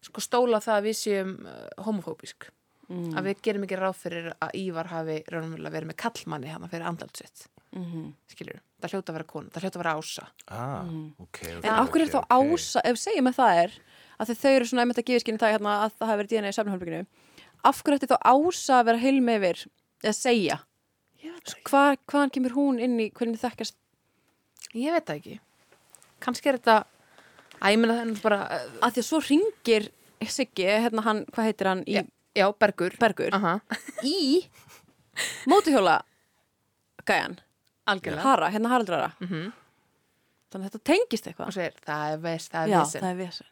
sko 0.05 0.21
stóla 0.21 0.59
það 0.61 0.75
að 0.77 0.85
við 0.85 0.97
séum 0.99 1.31
uh, 1.49 1.65
homofóbísk. 1.87 2.49
mm, 2.89 3.15
Að 3.17 3.29
við 3.31 3.41
gerum 3.47 3.65
ekki 3.65 3.79
ráð 3.81 3.95
fyrir 4.03 4.27
að 4.37 4.53
Ívar 4.61 4.91
hafi 4.91 5.15
raunverulega 5.33 5.73
verið 5.73 5.89
með 5.89 5.97
kallmanni 6.03 6.51
hérna 6.51 6.69
fyrir 6.69 6.85
andaldsitt. 6.91 7.47
mm 7.73 8.11
Skilur, 8.29 8.59
það 8.81 8.93
hljóta 8.93 9.11
að 9.11 9.17
vera 9.17 9.27
konu, 9.31 9.49
það 9.49 9.65
hljóta 9.65 9.79
að 9.79 9.83
vera 9.83 9.95
ása. 9.97 10.27
Ah, 10.47 10.91
ok, 11.25 11.39
ok. 11.57 11.65
En 11.65 11.71
af 11.73 11.89
hverju 11.89 12.05
ok, 12.05 12.11
er 12.11 12.13
þá 12.13 12.21
ása, 12.37 12.83
ef 12.85 12.99
segjum 13.01 13.31
að 13.31 13.39
það 13.39 13.61
er, 13.63 13.73
að 14.19 14.33
þau 14.35 14.51
eru 14.51 14.65
svona 14.69 14.85
einmitt 14.85 15.01
að 15.01 15.07
gefa 15.09 15.17
í 15.17 15.23
skýna 15.25 15.41
það 15.41 15.53
hérna, 15.55 15.73
að 15.85 15.95
það 15.97 16.11
hafi 16.11 16.21
verið 16.21 16.35
DNA 16.35 16.51
í 16.53 16.57
söfnum 16.59 16.75
herbygginu, 16.75 17.07
af 17.65 17.81
hverju 17.81 17.97
ætti 17.99 18.11
þá 18.13 18.17
ása 18.29 18.77
að 18.79 18.85
vera 18.91 19.01
heilm 19.01 19.29
yfir, 19.35 19.63
eða 20.05 20.15
segja? 20.19 20.59
Hva, 21.65 21.83
hvaðan 22.05 22.31
kemur 22.35 22.53
hún 22.55 22.77
inn 22.79 22.99
í 23.01 23.09
hvernig 23.09 23.41
þekkast? 23.41 23.75
Ég 24.75 24.91
veit 24.95 25.05
það 25.07 25.19
ekki. 25.21 25.35
Kannski 26.25 26.49
er 26.51 26.57
þetta, 26.59 26.77
að 27.61 27.75
ég 27.75 27.85
það 27.85 28.01
er 28.03 28.21
bara, 28.23 28.39
uh, 28.43 28.65
Að 28.87 28.95
því 28.97 29.01
að 29.03 29.07
svo 29.09 29.19
ringir 29.29 29.89
Siggi, 30.25 30.65
hérna 30.65 31.03
hann, 31.05 31.19
hvað 31.35 31.45
heitir 31.49 31.67
hann, 31.69 31.83
í, 31.85 31.93
Já. 31.99 32.03
já, 32.39 32.45
Bergur. 32.59 32.95
Bergur, 32.99 33.35
Aha, 33.37 33.59
í 34.03 34.45
mótuhjóla 35.51 35.99
gæjan, 37.05 37.35
algjörlega. 37.87 38.23
Hara, 38.25 38.49
hérna 38.49 38.71
Haraldrara 38.71 39.11
Mhm. 39.21 39.51
þannig 40.51 40.65
að 40.65 40.71
þetta 40.71 40.83
tengist 40.89 41.27
eitthvað. 41.29 41.47
Og 41.51 41.53
segir, 41.53 41.75
það 41.85 42.13
er 42.15 42.17
veist, 42.23 42.51
það 42.51 42.63
er 42.63 42.71
Já, 42.73 42.79
vesen. 42.81 43.01
það 43.03 43.11
er 43.11 43.19
vesen. 43.21 43.47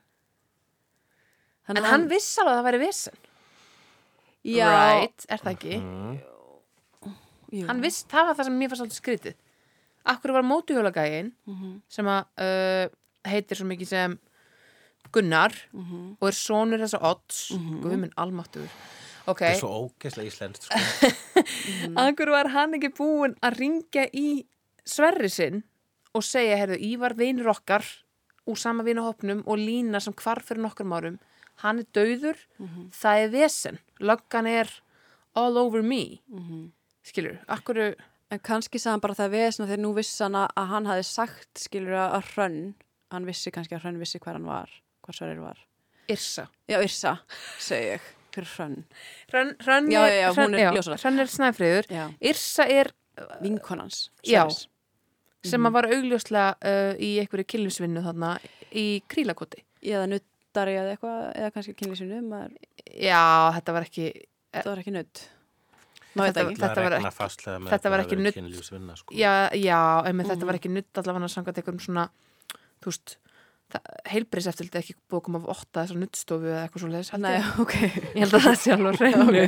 En 1.69 1.77
að 1.79 1.89
hann 1.91 2.07
viss 2.09 2.31
alveg 2.41 2.53
að 2.53 2.57
það 2.59 2.67
væri 2.71 2.79
vesen. 2.87 3.13
Já, 4.43 4.69
right, 4.73 5.25
er 5.29 5.37
það 5.43 5.53
ekki? 5.53 5.77
Mm. 5.79 6.17
jú. 7.53 7.67
hann 7.69 7.81
viss, 7.85 8.01
það 8.09 8.25
var 8.27 8.35
það 8.39 8.47
sem 8.49 8.57
mér 8.59 8.69
fannst 8.73 8.83
alltaf 8.87 8.97
skrítið 8.99 9.35
akkur 10.05 10.33
var 10.35 10.43
mótuhjólagægin 10.43 11.31
Mhm, 11.47 11.81
sem 11.89 12.05
að 12.05 12.25
uh, 12.37 12.87
heitir 13.29 13.55
svo 13.57 13.65
mikið 13.69 13.87
sem 13.87 14.19
Gunnar 15.13 15.53
mhm, 15.73 16.17
og 16.19 16.27
er 16.27 16.35
sonur 16.37 16.79
þessa 16.81 16.99
odds 17.01 17.51
Mhm. 17.53 17.81
guðminn 17.83 18.13
almáttur 18.17 18.67
ok, 19.27 19.39
Það 19.39 19.49
er 19.53 19.59
svo 19.59 19.69
ógeðslega 19.87 20.27
íslenskt 20.31 20.63
sko. 20.67 20.77
mhm. 21.87 21.97
akkur 21.97 22.31
var 22.33 22.49
hann 22.55 22.73
ekki 22.79 22.89
búinn 22.97 23.35
að 23.41 23.59
ringja 23.59 24.07
í 24.13 24.45
Sverri 24.85 25.29
sinn 25.31 25.61
og 26.13 26.23
segja, 26.27 26.57
heyrðu, 26.59 26.75
Ívar 26.83 27.13
vinur 27.15 27.47
okkar 27.53 27.85
úr 28.45 28.57
sama 28.59 28.83
vinahopnum 28.83 29.43
og 29.47 29.57
Lína 29.57 30.01
sem 30.03 30.13
hvarf 30.13 30.49
fyrir 30.49 30.61
nokkur 30.65 30.85
árum 30.91 31.19
hann 31.63 31.79
er 31.79 31.85
dauður, 31.95 32.37
mhm, 32.59 32.89
það 32.91 33.23
er 33.23 33.29
vesen 33.29 33.79
löggan 34.01 34.47
er 34.47 34.69
all 35.35 35.57
over 35.57 35.81
me 35.81 36.19
mhm. 36.27 36.71
skilur, 37.03 37.37
akkur 37.47 37.95
En 38.33 38.41
kannski 38.41 38.79
sagði 38.81 38.95
hann 38.95 39.03
bara 39.03 39.17
það 39.17 39.33
vesna 39.35 39.67
þegar 39.69 39.81
nú 39.83 39.91
vissi 39.93 40.23
hann 40.25 40.37
að 40.39 40.71
hann 40.71 40.87
hafi 40.89 41.05
sagt 41.05 41.61
skilur 41.67 41.93
að 41.99 42.15
Hrönn, 42.31 42.59
hann 43.13 43.27
vissi 43.29 43.53
kannski 43.53 43.77
að 43.77 43.83
Hrönn 43.85 43.99
vissi 44.01 44.21
hver 44.23 44.39
hann 44.39 44.47
var, 44.49 44.71
hver 45.05 45.17
Sverrir 45.19 45.43
var. 45.43 45.59
Yrsa 46.11 46.47
Já, 46.67 46.79
Yrsa, 46.83 47.13
segi 47.61 47.91
ég, 47.93 48.07
hver 48.33 48.47
Hrönn. 48.55 48.79
Hrönn, 49.31 49.53
Hrönn 49.61 49.91
Já, 49.93 49.99
er, 50.01 50.15
já, 50.15 50.19
já, 50.23 50.31
Hrönn- 50.39 50.57
er 50.59 50.77
ljósara. 50.79 50.97
Hrönn 51.03 51.21
er 51.23 51.31
snæfriður 51.31 51.89
Já, 51.93 52.03
Yrsa 52.31 52.65
er 52.79 52.91
vinkonans. 53.43 54.07
Já. 54.25 54.43
Sem 55.45 55.67
að 55.67 55.75
var 55.75 55.89
augljóslega 55.91 56.55
uh, 56.57 56.93
í 57.03 57.13
einhverju 57.21 57.45
killisvinnu 57.53 58.01
þarna 58.01 58.37
í 58.71 59.03
krílakoti 59.11 59.59
Eða 59.83 60.07
nuttari 60.07 60.77
eða 60.79 60.93
eitthvað, 60.95 61.23
eða 61.35 61.49
kannski 61.53 61.73
kynlísinu, 61.77 62.21
maður, 62.25 62.53
Já, 62.95 63.21
þetta 63.59 63.75
var 63.75 63.85
ekki 63.89 64.05
það 64.53 64.69
var 64.71 64.81
ekki 64.83 64.93
nutt. 64.95 65.23
Þetta- 66.13 66.45
þetta 66.53 66.83
var 66.83 66.97
ekki- 66.99 67.69
þetta 67.73 67.89
var 67.89 67.99
að 67.99 68.05
ekki 68.05 68.33
kynlífsvinna, 68.37 68.95
sko. 68.99 69.15
Já, 69.17 69.33
já, 69.57 69.81
en 70.07 70.23
þetta 70.23 70.45
var 70.45 70.59
ekki 70.59 70.69
nutt 70.71 71.01
allavega 71.01 71.29
samkvæmt 71.33 71.57
einhverjum 71.63 71.81
svona 71.87 72.09
þú 72.83 72.91
veist, 72.91 73.17
heilbriðs 74.05 74.45
eftir 74.51 74.67
þetta 74.67 74.81
ekki 74.83 74.93
búið 75.09 75.17
að 75.17 75.23
koma 75.25 75.39
af 75.39 75.45
åtta 75.49 75.81
þessar 75.81 75.97
nuttstofu 75.97 76.45
eða 76.51 76.59
eitthvað 76.67 76.83
svo 76.83 76.89
leiðis 76.93 77.09
Nei, 77.17 77.37
ok. 77.63 77.73
Ég 78.13 78.19
held 78.21 78.35
að 78.37 78.43
það 78.45 78.57
sé 78.61 78.73
alveg 78.75 78.99
reynu 79.01 79.45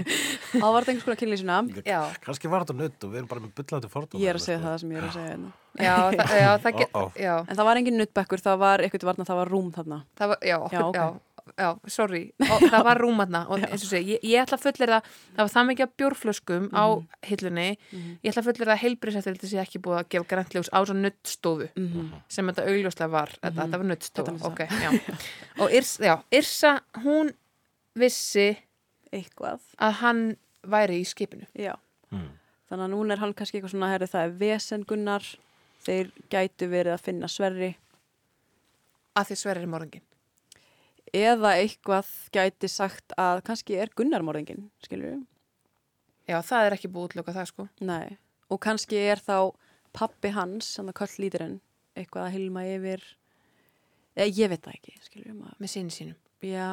Það 0.55 0.71
var 0.73 0.81
þetta 0.81 0.91
einhvers 0.95 1.05
konar 1.05 1.19
kynlísina. 1.19 1.57
Já, 1.85 1.99
Kannski 2.25 2.49
var 2.49 2.65
þetta 2.65 2.77
nutt 2.79 3.05
og 3.05 3.11
við 3.11 3.19
erum 3.21 3.29
bara 3.29 3.43
með 3.43 3.51
byllandi 3.59 3.91
fordóma. 3.91 4.23
Ég 4.23 4.31
er 4.33 4.39
að 4.39 4.45
segja 4.47 4.61
það 4.63 4.79
sem 4.81 4.89
ég 4.95 4.97
er 4.97 5.05
að 5.05 5.13
segja 5.19 5.29
hérna. 5.35 5.51
já, 5.85 5.95
það, 6.15 6.33
já, 6.41 6.49
það, 6.65 6.81
Uh-oh. 6.87 7.11
já, 7.21 7.33
En 7.45 7.55
það 7.59 7.65
var 7.69 7.81
engin 7.83 7.97
nuttbekkur, 8.01 8.41
það 8.47 8.57
var 8.65 8.85
eitthvað 8.87 9.07
varna, 9.11 9.27
það 9.29 9.39
var 9.43 9.53
rúm 9.53 9.69
þarna. 9.75 10.01
það 10.17 10.33
var, 10.33 10.39
já, 10.41 10.57
Já, 10.73 10.81
ok. 10.89 11.21
Já, 11.57 11.69
sorry. 11.87 12.33
Og 12.51 12.61
það 12.71 12.83
var 12.87 12.99
rúmatna 13.01 13.41
og 13.49 13.59
eins 13.63 13.83
og 13.85 13.89
segja, 13.91 14.15
ég, 14.15 14.23
ég 14.25 14.41
ætla 14.41 14.57
að 14.57 14.63
fullir 14.65 14.91
það 14.93 15.09
það 15.35 15.41
var 15.43 15.51
það 15.55 15.67
mikið 15.69 15.91
bjórflöskum 16.01 16.65
á 16.73 16.85
hillunni, 17.29 17.67
Mhm. 17.91 18.11
ég 18.23 18.31
ætla 18.33 18.41
að 18.43 18.47
fullir 18.49 18.69
það 18.71 18.81
heilbriðs 18.83 19.17
eftir 19.21 19.35
þetta 19.37 19.51
sé 19.51 19.59
ekki 19.63 19.81
búið 19.85 19.99
að 20.01 20.09
gefa 20.15 20.29
græntljós 20.33 20.69
á 20.73 20.79
svo 20.85 20.95
nuttstofu 20.97 21.69
Mhm. 21.75 22.11
sem 22.29 22.47
þetta 22.49 22.65
augljóslega 22.67 23.09
var, 23.11 23.29
þetta, 23.41 23.55
þetta 23.61 23.77
var 23.77 23.85
nuttstofa 23.91 24.31
Þetta 24.31 24.43
var 24.43 24.51
ok, 24.51 24.59
já. 24.81 24.91
Og 25.61 25.69
Yrsa, 25.71 26.03
já, 26.03 26.15
Yrsa, 26.31 26.73
hún 27.05 27.33
vissi 27.95 28.57
Eitthvað. 29.13 29.59
að 29.79 29.91
hann 30.01 30.37
væri 30.67 30.99
í 30.99 31.05
skipinu. 31.05 31.45
Já. 31.55 31.75
Mm. 32.11 32.29
Þannig 32.69 32.83
að 32.87 32.89
núna 32.95 33.11
er 33.13 33.17
hann 33.21 33.33
kannski 33.33 33.59
eitthvað 33.61 33.71
svona, 33.75 33.89
herri, 33.93 34.07
það 34.09 34.25
er 34.25 34.31
vesengunnar, 34.41 35.23
þeir 35.85 36.11
gætu 36.33 36.67
verið 36.67 36.93
að 36.97 37.03
finna 37.05 37.27
sverri. 37.29 37.75
Að 39.15 39.27
því 39.29 39.35
sverri 39.39 39.61
er 39.61 39.67
morgin 39.71 40.01
eða 41.15 41.53
eitthvað 41.61 42.09
gæti 42.35 42.69
sagt 42.71 43.13
að 43.21 43.41
kannski 43.47 43.77
er 43.79 43.91
Gunnar 43.95 44.23
morðingin, 44.25 44.67
skilur 44.83 45.13
við? 45.13 45.21
já, 46.27 46.39
það 46.41 46.65
er 46.67 46.75
ekki 46.77 46.89
búið 46.91 47.07
útloka 47.11 47.35
það 47.35 47.49
sko 47.51 47.67
Nei. 47.85 48.17
Og 48.51 48.59
kannski 48.61 48.97
er 48.99 49.21
þá 49.23 49.37
pappi 49.95 50.29
hans, 50.35 50.73
hann 50.77 50.91
að 50.91 50.97
köll 50.99 51.15
lítirinn, 51.23 51.59
eitthvað 51.95 52.27
að 52.27 52.33
hilma 52.35 52.65
yfir, 52.67 53.03
eða 54.17 54.27
ég 54.37 54.51
veit 54.51 54.61
það 54.65 54.75
ekki, 54.77 54.95
skilur 55.07 55.29
við 55.31 55.37
maður. 55.39 55.57
með 55.63 55.73
sinni 55.75 55.95
sínum 55.95 56.15
Já, 56.45 56.69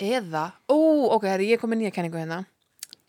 eða, 0.00 0.44
ó, 0.70 0.76
ok, 1.16 1.24
herri, 1.28 1.48
ég 1.52 1.60
kom 1.60 1.72
með 1.72 1.82
nýja 1.84 1.94
kenningu 1.96 2.20
hérna 2.20 2.42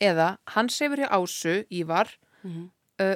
eða, 0.02 0.32
hann 0.56 0.70
sefur 0.74 1.04
hjá 1.04 1.12
Ásu, 1.14 1.60
Ívar 1.72 2.10
Mhm. 2.44 2.70
uh, 3.02 3.16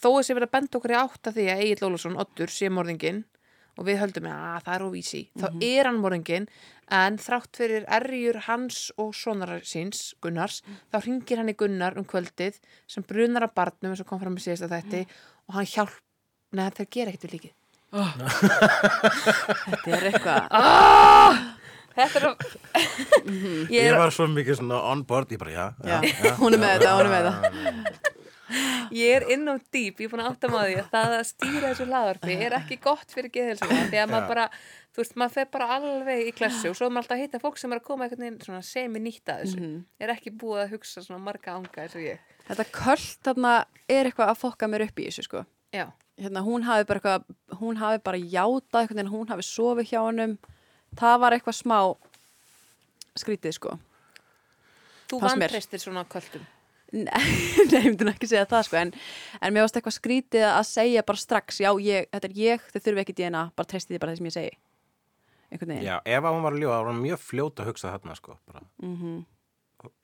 þó 0.00 0.22
sé 0.24 0.32
verið 0.34 0.48
að 0.48 0.54
benda 0.56 0.78
okkur 0.78 0.94
í 0.94 0.96
átt 0.96 1.28
að 1.28 1.34
því 1.36 1.44
að 1.52 1.60
Egil 1.66 1.88
Ólafsson, 1.90 2.16
Oddur, 2.16 2.48
sé 2.48 2.70
morðingin 2.72 3.24
og 3.76 3.84
við 3.88 3.98
höldum 4.00 4.26
að 4.32 4.62
það 4.66 4.74
er 4.78 4.84
óvísi 4.88 5.20
þá 5.36 5.46
er 5.68 5.84
hann 5.90 6.00
morðingin 6.00 6.46
en 6.96 7.18
þrátt 7.18 7.58
fyrir 7.58 7.84
erjur 7.98 8.38
hans 8.46 8.78
og 8.96 9.10
sonar 9.18 9.60
síns, 9.66 10.14
Gunnars 10.22 10.62
þá 10.92 10.96
ringir 11.04 11.38
hann 11.42 11.50
í 11.52 11.56
Gunnar 11.58 11.96
um 11.98 12.04
kvöldið 12.08 12.60
sem 12.88 13.02
brunar 13.06 13.42
af 13.48 13.54
barnum 13.58 13.92
eins 13.92 14.00
og 14.00 14.08
kom 14.08 14.20
fram 14.22 14.34
með 14.38 14.46
síðasta 14.48 14.70
þætti 14.72 15.02
og 15.48 15.54
hann 15.58 15.66
hjálp, 15.72 15.96
neða 16.56 16.76
þeir 16.78 16.90
gera 16.96 17.10
ekkert 17.12 17.26
við 17.26 17.34
líkið. 17.36 17.54
Þetta 19.66 19.92
er 19.96 20.06
eitthvað. 20.10 20.42
Þetta 21.96 22.18
er 22.20 22.26
að 22.28 22.34
Mhm. 23.26 23.66
ég 23.72 23.80
Ég 23.82 23.86
er, 23.90 23.96
var 23.98 24.10
svo 24.14 24.26
mikið 24.30 24.58
svona 24.60 24.78
on 24.92 25.00
board, 25.08 25.30
ég 25.32 25.38
bara, 25.40 25.50
já, 25.50 25.64
Já, 25.82 25.96
já, 26.04 26.32
hún 26.38 26.54
er 26.54 26.60
með 26.60 26.74
þetta, 26.76 26.90
hún 26.94 27.06
er 27.06 27.10
með 27.10 27.22
þetta. 27.26 28.25
Ég 28.94 29.12
er 29.16 29.24
inn 29.34 29.48
á 29.50 29.54
dýp, 29.72 29.98
ég 30.00 30.06
er 30.06 30.12
búin 30.12 30.22
að 30.22 30.30
átta 30.32 30.50
maður 30.52 30.70
því 30.70 30.78
að 30.82 30.90
það 30.94 31.14
að 31.16 31.24
stýra 31.30 31.70
þessu 31.72 31.86
hlaðarpi 31.90 32.36
er 32.46 32.56
ekki 32.60 32.76
gott 32.84 33.10
fyrir 33.14 33.30
geðhelsuna 33.34 33.80
því 33.90 34.00
að 34.02 34.10
maður 34.12 34.28
bara, 34.30 34.44
þú 34.94 35.02
veist, 35.02 35.16
maður 35.18 35.34
fer 35.36 35.48
bara 35.56 35.68
alveg 35.76 36.22
í 36.30 36.32
klassu 36.36 36.70
og 36.70 36.76
svo 36.78 36.86
er 36.86 36.94
maður 36.94 37.02
alltaf 37.06 37.16
að 37.16 37.22
hitta 37.24 37.40
fólk 37.42 37.58
sem 37.58 37.72
er 37.74 37.80
að 37.80 37.86
koma 37.88 38.06
einhvern 38.06 38.24
veginn 38.26 38.40
svona 38.46 38.62
semi-nýtt 38.62 39.32
að 39.34 39.42
þessu 39.42 39.60
Mhm. 39.60 39.84
er 40.00 40.14
ekki 40.14 40.30
búið 40.38 40.62
að 40.64 40.72
hugsa 40.76 41.02
svona 41.02 41.24
marga 41.26 41.54
anga 41.56 41.82
eins 41.82 41.96
og 41.98 42.02
ég 42.06 42.18
Þetta 42.46 42.64
köll 42.70 43.06
þarna 43.26 43.52
er 43.90 44.04
eitthvað 44.06 44.28
að 44.30 44.38
fokka 44.38 44.68
mér 44.70 44.84
upp 44.86 44.96
í 45.02 45.06
þessu, 45.10 45.22
sko. 45.26 45.46
Já, 45.74 45.86
Hérna, 46.16 46.40
hún 46.46 46.62
hafi 46.64 46.84
bara 46.86 47.00
eitthvað, 47.00 47.24
hún 47.60 47.76
hafi 47.76 47.98
bara 48.02 48.16
játað 48.16 48.86
eitthvað 48.86 49.00
en 49.02 49.10
hún 49.12 49.28
hafi 49.28 49.42
sofið 49.44 49.90
hjá 49.90 50.00
hennum. 50.06 50.38
Það 50.96 51.18
var 51.20 51.32
eitthvað 51.36 51.56
smá 51.58 51.80
skrítið, 53.18 53.52
sko. 53.58 53.78
þú 55.10 55.20
vantreistir 55.22 55.78
svona 55.82 56.04
kvöldum 56.08 56.46
Nei, 56.96 57.26
ég 57.72 57.88
myndi 57.90 58.06
ekki 58.12 58.28
segja 58.30 58.46
það 58.46 58.62
sko 58.68 58.76
en, 58.78 58.92
en 59.42 59.52
mér 59.54 59.64
varst 59.66 59.76
eitthvað 59.80 59.96
skrítið 59.98 60.44
að 60.48 60.66
segja 60.68 61.02
bara 61.08 61.18
strax, 61.18 61.58
já, 61.64 61.70
ég, 61.82 62.06
þetta 62.14 62.28
er 62.30 62.36
ég, 62.38 62.66
þau 62.72 62.80
þurfi 62.84 63.02
ekki 63.02 63.16
DNA, 63.18 63.42
bara 63.58 63.70
treystið 63.72 63.96
því 63.96 64.00
bara 64.04 64.12
það 64.14 64.20
sem 64.20 64.28
ég 64.30 64.36
segi 64.36 64.52
einhvern 65.50 65.72
veginn 65.74 65.86
Já, 65.88 65.96
ef 66.16 66.22
að 66.28 66.36
hún 66.36 66.44
var 66.46 66.54
að 66.56 66.60
ljóða, 66.62 66.76
þá 66.76 66.82
var 66.84 66.92
hún 66.92 67.02
mjög 67.02 67.20
fljót 67.26 67.62
að 67.62 67.68
hugsa 67.72 67.90
þarna, 67.94 68.14
sko, 68.18 68.36
bara. 68.50 68.62
Mhm. 68.82 69.16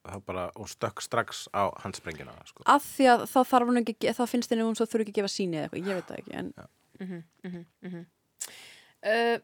Það 0.06 0.20
bara, 0.28 0.42
hún 0.58 0.68
stökk 0.70 1.00
strax 1.02 1.44
á 1.54 1.62
handsprengina, 1.82 2.34
sko. 2.46 2.62
að 2.70 2.82
því 2.86 3.06
að 3.14 3.22
þá 3.32 3.38
þarf 3.52 3.70
hún 3.70 3.80
ekki, 3.82 4.12
þá 4.18 4.22
finnst 4.30 4.50
henni 4.52 4.66
hún 4.66 4.76
svo 4.78 4.86
þurfi 4.86 5.06
ekki 5.08 5.14
að 5.14 5.20
gefa 5.22 5.32
síni 5.32 5.56
eða 5.58 5.70
eitthvað, 5.70 5.86
ég 5.88 5.94
veit 5.98 6.08
það 6.10 6.20
ekki 6.20 6.34
en 6.38 6.52
uh, 9.06 9.38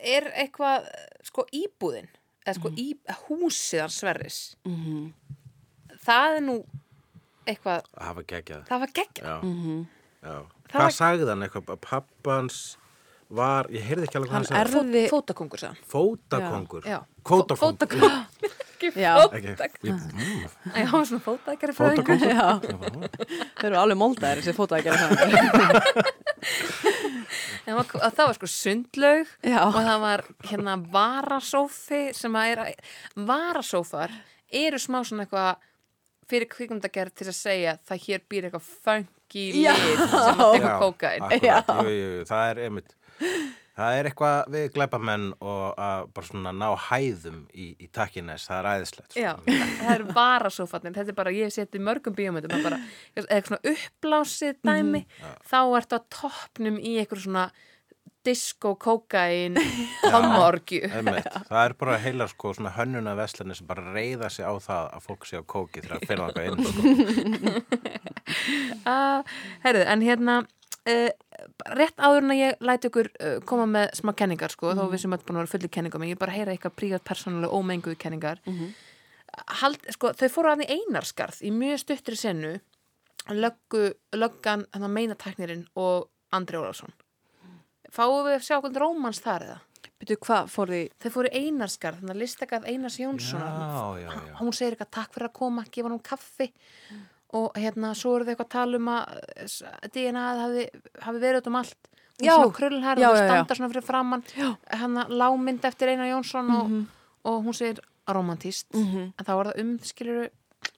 Er 0.00 0.26
eitthvað 0.40 0.86
sko 1.28 1.44
íbúðin 1.52 2.06
eða 2.48 2.54
sko 2.56 2.70
í, 2.80 2.86
húsið 3.28 3.82
hans 3.84 3.98
Sverris 4.00 4.38
Mhm. 4.64 5.12
Það 6.06 6.36
er 6.36 6.40
nú 6.46 6.56
eitthvað, 7.46 7.82
Það 7.96 8.06
hafa 8.10 8.22
geggjað. 8.34 8.62
það 8.68 8.78
var 8.84 8.92
Mhm. 9.42 9.86
já. 10.22 10.36
Það 10.70 10.78
Hvað 10.78 10.86
var- 10.86 10.98
sagði 11.00 11.28
hann 11.28 11.42
eitthvað? 11.48 11.80
Pappans 11.80 12.76
var, 13.30 13.64
ég 13.70 13.82
heyrði 13.86 14.04
ekki 14.06 14.16
alveg 14.18 14.28
hvað 14.30 14.34
hann 14.34 14.44
hann 14.50 14.66
sagði. 14.66 14.84
erði 14.84 15.02
fótakongur 15.10 15.58
sagði 15.58 15.74
hann 15.74 15.84
Fótakongur. 15.90 16.82
Fótakongur. 17.60 18.10
Ekki 18.80 18.90
fótakongur. 18.96 19.92
mm, 19.92 20.84
hann 20.86 20.92
var 20.92 21.04
svona. 21.04 21.20
Fótakongur. 21.20 22.16
Mm. 22.70 23.08
þau 23.60 23.66
eru 23.68 23.76
alveg 23.76 23.98
moldaðir 24.00 24.40
þessi 24.40 24.54
fóta 24.56 24.78
að 24.78 24.84
gera 24.84 24.96
það 24.96 25.10
En 27.66 27.74
var- 27.76 27.84
var 28.26 28.34
sko 28.38 28.46
sundlaug 28.50 29.26
Já. 29.44 29.60
og 29.66 29.74
það 29.76 29.98
var 30.00 30.22
hérna 30.48 30.76
varasófi 30.90 32.02
sem 32.16 32.32
að 32.40 32.52
er 32.54 32.74
varasófar 33.28 34.10
eru 34.50 34.78
smá 34.80 35.02
svona 35.04 35.26
eitthvað 35.26 35.56
fyrir 36.30 36.50
kvikmyndagerð 36.54 37.16
til 37.20 37.30
að 37.30 37.38
segja 37.38 37.76
það 37.88 38.04
hér 38.06 38.26
býr 38.30 38.48
eitthvað 38.48 38.68
funky 38.86 39.46
lið 39.58 40.04
sem 40.06 40.44
að 40.46 40.58
Já, 40.60 40.74
kókain 40.82 41.30
það 42.30 42.44
er 42.44 42.62
einmitt 42.66 42.94
það 43.80 43.96
er 43.96 44.08
eitthvað 44.10 44.52
við 44.54 44.66
glæpamenn 44.74 45.26
og 45.38 45.80
að 45.80 46.04
bara 46.16 46.28
svona 46.28 46.52
ná 46.56 46.66
hæðum 46.88 47.40
í, 47.54 47.70
í 47.80 47.88
takkines, 47.94 48.46
það 48.48 48.58
er 48.60 48.68
æðislegt 48.74 49.14
sko. 49.14 49.22
Já, 49.22 49.30
það 49.80 49.92
er 49.94 50.04
varasófarnir, 50.18 50.96
þetta 50.98 51.14
er 51.14 51.18
bara, 51.20 51.34
ég 51.34 51.58
í 51.78 51.82
mörgum 51.86 52.16
bíómyndum, 52.18 52.64
bara, 52.66 52.80
eitthvað 53.16 53.50
svona 53.52 53.74
uppblásið 53.74 54.60
dæmi, 54.66 55.04
þá 55.48 55.60
ertu 55.80 56.00
á 56.00 56.00
toppnum 56.18 56.80
í 56.80 56.96
eitthvað 57.00 57.24
svona 57.26 57.46
disco, 58.24 58.74
kókain 58.76 59.56
homorgju. 60.12 60.88
Það 61.50 61.62
er 61.64 61.74
bara 61.80 61.96
heilar 62.02 62.30
sko 62.30 62.52
svona 62.56 62.72
hönnuna 62.74 63.14
veslanir 63.18 63.58
sem 63.58 63.68
bara 63.68 63.94
reyða 63.94 64.30
sig 64.32 64.44
á 64.44 64.52
það 64.60 64.88
að 64.96 65.06
fólk 65.06 65.26
sé 65.28 65.40
á 65.40 65.44
kóki 65.44 65.82
þegar 65.84 66.24
að 66.26 66.34
það 66.36 66.48
inn 66.48 66.58
sko. 66.68 66.82
uh, 68.84 69.36
Herðu, 69.64 69.84
en 69.94 70.04
hérna 70.04 70.36
uh, 70.44 71.10
rétt 71.80 71.98
áður 71.98 72.26
en 72.26 72.34
að 72.36 72.42
ég 72.42 72.62
læti 72.70 72.92
ykkur 72.92 73.10
uh, 73.16 73.34
koma 73.48 73.66
með 73.70 73.96
smá 74.02 74.14
kenningar 74.20 74.52
sko, 74.52 74.74
þó 74.76 74.86
við 74.92 75.04
sem 75.04 75.16
öll 75.16 75.22
búin 75.24 75.40
að 75.40 75.44
vera 75.44 75.54
fulli 75.56 75.74
kenningum 75.78 76.06
en 76.06 76.12
ég 76.12 76.20
bara 76.20 76.36
heyra 76.36 76.54
eitthvað 76.54 76.76
prívat 76.76 77.06
persónulega 77.08 77.56
ómenguðu 77.56 77.98
kenningar. 78.00 78.44
Hald, 79.60 79.84
sko, 79.94 80.12
þau 80.18 80.28
fóru 80.32 80.52
að 80.52 80.64
því 80.64 80.80
einarskarð 80.80 81.44
í 81.46 81.52
mjög 81.54 81.84
stuttri 81.84 82.18
sennu 82.18 82.56
löggu, 83.30 83.92
löggan 84.16 84.66
hann 84.74 84.88
að 84.88 84.96
meina 84.96 85.16
tæknirinn 85.16 85.68
og 85.78 86.10
Andri 86.34 86.58
Ólafsson 86.58 86.92
fáum 87.90 88.24
við 88.26 88.36
að 88.38 88.46
sjá 88.46 88.56
hvernig 88.60 88.80
rómans 88.82 89.20
þar 89.24 89.42
eða 89.48 89.58
Byrju, 90.00 90.16
hvað 90.24 90.46
fór 90.48 90.70
því? 90.72 90.80
þau 91.02 91.10
fóru 91.12 91.28
í 91.28 91.40
einarskarð, 91.44 91.98
þannig 92.00 92.14
að 92.14 92.20
listakað 92.22 92.66
Einars 92.70 92.96
Jónssonar 93.00 93.52
Já, 93.52 94.00
já, 94.00 94.10
já. 94.28 94.34
hún 94.40 94.52
segir 94.56 94.72
eitthvað 94.76 94.90
takk 94.96 95.12
fyrir 95.16 95.28
að 95.28 95.34
koma, 95.36 95.64
gefa 95.70 95.88
hann 95.92 95.98
kaffi 96.10 96.46
og 97.36 97.52
hérna 97.60 97.90
svo 97.94 98.14
eru 98.16 98.24
þau 98.24 98.32
eitthvað 98.32 98.48
að 98.48 98.54
tala 98.56 98.80
um 98.80 98.88
að 98.88 99.20
s- 99.44 99.62
DNA 99.92 100.24
hafi, 100.40 100.64
hafi 101.04 101.18
verið 101.22 101.40
út 101.42 101.50
um 101.52 101.56
allt 101.60 101.90
hún 102.20 102.26
Já. 102.26 102.32
svona 102.36 102.56
krullhærð 102.56 103.00
Já, 103.04 103.08
og 103.10 103.16
já, 103.16 103.20
já. 103.20 103.28
standa 103.28 103.54
svona 103.54 103.70
fyrir 103.74 103.86
framann 103.86 104.24
hann 104.80 104.96
lámynd 105.20 105.64
eftir 105.68 105.88
Einar 105.92 106.08
Jónsson 106.10 106.50
og, 106.56 106.72
og 107.24 107.44
hún 107.44 107.54
segir 107.56 107.80
romantíst 108.08 108.66
Mhm. 108.74 109.12
en 109.18 109.24
þá 109.24 109.32
var 109.36 109.52
það 109.52 109.60
um, 109.60 109.78
skiluru 109.84 110.28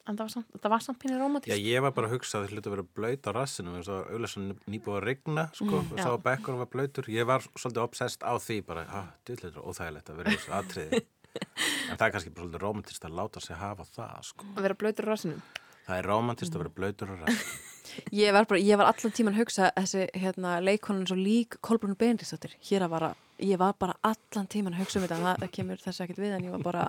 en 0.02 0.16
það 0.18 0.22
var 0.22 0.32
samt, 0.34 0.58
það 0.58 0.72
var 0.74 0.84
samt 0.84 1.00
pínir 1.02 1.16
Já, 1.16 1.22
romantíst 1.22 1.64
ég 1.66 1.84
var 1.84 1.94
bara 1.96 2.10
að 2.10 2.14
hugsa 2.16 2.38
að 2.38 2.44
það 2.44 2.54
hluti 2.54 2.70
að 2.70 2.76
vera 2.76 2.86
blöyt 2.98 3.28
á 3.28 3.30
rassinu 3.36 3.72
og 3.72 3.88
auðvitað 3.92 4.68
nýbúið 4.74 4.98
að 4.98 5.06
regna 5.08 5.46
sko, 5.56 5.80
og 5.80 5.96
já. 5.96 6.02
sá 6.02 6.10
að 6.10 6.22
bekkur 6.26 6.60
var 6.60 6.70
blöytur 6.74 7.10
ég 7.12 7.28
var 7.30 7.48
svolítið 7.54 7.82
obsessed 7.86 8.26
á 8.26 8.32
því 8.42 8.58
bara, 8.68 8.86
að 9.00 9.34
er 9.38 9.58
óþægilegt 9.62 10.12
að 10.12 10.22
vera 10.22 10.32
í 10.32 10.38
þessu 10.38 10.56
atriði. 10.60 11.02
En 11.88 11.96
það 11.96 12.02
er 12.04 12.10
kannski 12.12 12.30
bara 12.34 12.44
svolítið 12.44 12.60
romantist 12.60 13.04
að 13.08 13.14
láta 13.16 13.40
sig 13.40 13.56
hafa 13.56 13.86
það 13.88 14.26
sko. 14.28 14.48
að 14.52 14.66
vera 14.66 14.74
blöytur 14.82 15.06
á 15.08 15.10
rassinum? 15.14 15.38
Það 15.86 15.96
er 15.96 16.08
romantist 16.10 16.52
að 16.52 16.60
vera 16.60 16.72
blöytur 16.76 17.08
á 17.08 17.16
rassinu 17.22 17.70
Ég 18.12 18.32
var, 18.32 18.46
bara, 18.48 18.60
ég 18.60 18.78
var 18.78 18.88
allan 18.88 19.14
tíman 19.14 19.34
að 19.34 19.42
hugsa 19.42 19.70
þessi 19.76 20.06
hérna, 20.16 20.54
leikonan 20.64 21.06
svo 21.08 21.16
lík 21.18 21.58
Kolbrún 21.64 21.96
Bendisdóttir. 21.98 22.54
Hér 22.68 22.86
að 22.86 22.94
vara, 22.94 23.10
ég 23.42 23.60
var 23.60 23.74
bara 23.80 23.96
allan 24.06 24.48
tíman 24.52 24.76
að 24.76 24.84
hugsa 24.84 25.00
um 25.00 25.06
þetta. 25.06 25.20
Það, 25.24 25.40
það 25.42 25.52
kemur 25.56 25.82
þessu 25.82 26.04
ekkert 26.04 26.22
við 26.22 26.36
en 26.36 26.46
ég 26.46 26.54
var 26.54 26.64
bara, 26.66 26.84